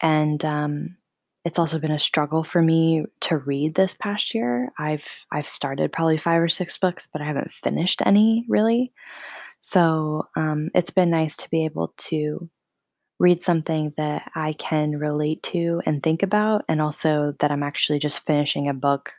And 0.00 0.44
um, 0.44 0.96
it's 1.44 1.58
also 1.58 1.78
been 1.78 1.90
a 1.90 1.98
struggle 1.98 2.44
for 2.44 2.60
me 2.60 3.04
to 3.20 3.38
read 3.38 3.74
this 3.74 3.94
past 3.94 4.34
year. 4.34 4.70
I've 4.78 5.26
I've 5.32 5.48
started 5.48 5.92
probably 5.92 6.18
5 6.18 6.42
or 6.42 6.48
6 6.48 6.78
books, 6.78 7.08
but 7.10 7.22
I 7.22 7.24
haven't 7.24 7.52
finished 7.52 8.02
any 8.04 8.44
really. 8.48 8.92
So, 9.60 10.28
um, 10.36 10.68
it's 10.74 10.90
been 10.90 11.10
nice 11.10 11.36
to 11.38 11.50
be 11.50 11.64
able 11.64 11.94
to 11.96 12.48
read 13.18 13.40
something 13.40 13.92
that 13.96 14.30
I 14.34 14.52
can 14.54 14.98
relate 14.98 15.42
to 15.44 15.82
and 15.86 16.02
think 16.02 16.22
about, 16.22 16.64
and 16.68 16.80
also 16.80 17.34
that 17.40 17.50
I'm 17.50 17.62
actually 17.62 17.98
just 17.98 18.24
finishing 18.26 18.68
a 18.68 18.74
book. 18.74 19.14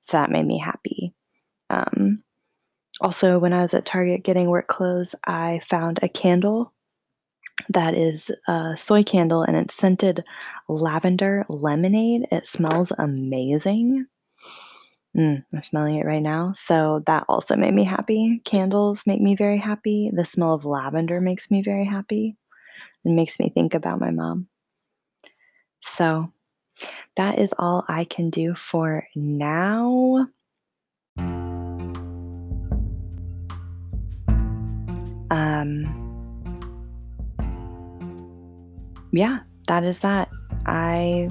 So 0.00 0.16
that 0.16 0.30
made 0.30 0.46
me 0.46 0.58
happy. 0.58 1.14
Um, 1.70 2.22
also, 3.00 3.38
when 3.38 3.52
I 3.52 3.62
was 3.62 3.74
at 3.74 3.86
Target 3.86 4.22
getting 4.22 4.48
work 4.48 4.68
clothes, 4.68 5.14
I 5.26 5.60
found 5.68 5.98
a 6.02 6.08
candle 6.08 6.72
that 7.68 7.94
is 7.94 8.30
a 8.48 8.76
soy 8.76 9.02
candle 9.02 9.42
and 9.42 9.56
it's 9.56 9.74
scented 9.74 10.24
lavender 10.68 11.44
lemonade. 11.48 12.26
It 12.30 12.46
smells 12.46 12.92
amazing. 12.98 14.06
Mm, 15.16 15.44
I'm 15.52 15.62
smelling 15.62 15.96
it 15.96 16.06
right 16.06 16.22
now. 16.22 16.52
So 16.54 17.02
that 17.06 17.24
also 17.28 17.54
made 17.54 17.74
me 17.74 17.84
happy. 17.84 18.40
Candles 18.44 19.02
make 19.06 19.20
me 19.20 19.36
very 19.36 19.58
happy. 19.58 20.10
The 20.12 20.24
smell 20.24 20.54
of 20.54 20.64
lavender 20.64 21.20
makes 21.20 21.50
me 21.50 21.62
very 21.62 21.84
happy. 21.84 22.36
It 23.04 23.10
makes 23.10 23.38
me 23.38 23.50
think 23.50 23.74
about 23.74 24.00
my 24.00 24.10
mom. 24.10 24.48
So 25.80 26.32
that 27.16 27.38
is 27.38 27.54
all 27.58 27.84
I 27.88 28.04
can 28.04 28.30
do 28.30 28.54
for 28.54 29.06
now. 29.14 30.28
Um, 35.62 35.86
yeah, 39.12 39.40
that 39.68 39.84
is 39.84 40.00
that. 40.00 40.28
I 40.66 41.28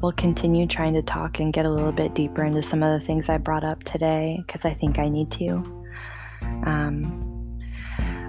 will 0.00 0.12
continue 0.12 0.66
trying 0.66 0.94
to 0.94 1.02
talk 1.02 1.40
and 1.40 1.52
get 1.52 1.64
a 1.64 1.70
little 1.70 1.92
bit 1.92 2.14
deeper 2.14 2.44
into 2.44 2.62
some 2.62 2.82
of 2.82 2.98
the 2.98 3.04
things 3.04 3.28
I 3.28 3.38
brought 3.38 3.64
up 3.64 3.82
today 3.84 4.42
because 4.46 4.64
I 4.64 4.74
think 4.74 4.98
I 4.98 5.08
need 5.08 5.30
to. 5.32 5.84
Um, 6.66 7.20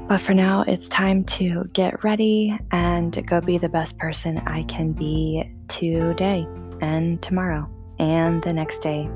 but 0.08 0.22
for 0.22 0.34
now, 0.34 0.64
it's 0.68 0.88
time 0.88 1.24
to 1.26 1.66
get 1.74 2.04
ready 2.04 2.58
and 2.72 3.26
go 3.28 3.42
be 3.42 3.58
the 3.58 3.70
best 3.70 3.98
person 3.98 4.38
I 4.40 4.64
can 4.64 4.94
be 4.94 5.52
today 5.68 6.48
and 6.80 7.22
tomorrow 7.22 7.70
and 7.98 8.42
the 8.44 8.54
next 8.54 8.80
day. 8.80 9.10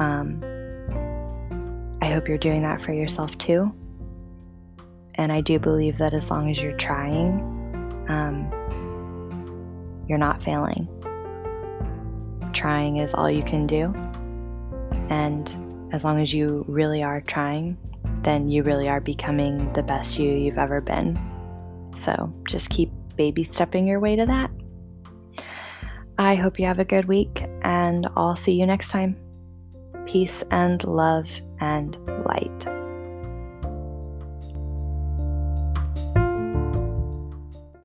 Um, 0.00 0.42
I 2.02 2.06
hope 2.06 2.28
you're 2.28 2.36
doing 2.36 2.62
that 2.62 2.82
for 2.82 2.92
yourself 2.92 3.38
too. 3.38 3.72
And 5.16 5.32
I 5.32 5.40
do 5.40 5.58
believe 5.58 5.98
that 5.98 6.12
as 6.12 6.30
long 6.30 6.50
as 6.50 6.60
you're 6.60 6.76
trying, 6.76 7.40
um, 8.08 8.50
you're 10.08 10.18
not 10.18 10.42
failing. 10.42 10.88
Trying 12.52 12.96
is 12.96 13.14
all 13.14 13.30
you 13.30 13.42
can 13.42 13.66
do. 13.66 13.94
And 15.08 15.92
as 15.92 16.04
long 16.04 16.20
as 16.20 16.32
you 16.32 16.64
really 16.68 17.02
are 17.02 17.20
trying, 17.20 17.76
then 18.22 18.48
you 18.48 18.62
really 18.62 18.88
are 18.88 19.00
becoming 19.00 19.72
the 19.74 19.82
best 19.82 20.18
you 20.18 20.30
you've 20.30 20.58
ever 20.58 20.80
been. 20.80 21.18
So 21.94 22.32
just 22.48 22.70
keep 22.70 22.90
baby 23.16 23.44
stepping 23.44 23.86
your 23.86 24.00
way 24.00 24.16
to 24.16 24.26
that. 24.26 24.50
I 26.18 26.34
hope 26.36 26.58
you 26.58 26.66
have 26.66 26.78
a 26.78 26.84
good 26.84 27.06
week, 27.06 27.44
and 27.62 28.08
I'll 28.16 28.36
see 28.36 28.52
you 28.52 28.66
next 28.66 28.90
time. 28.90 29.16
Peace 30.06 30.42
and 30.50 30.82
love 30.84 31.26
and 31.60 31.96
light. 32.24 32.73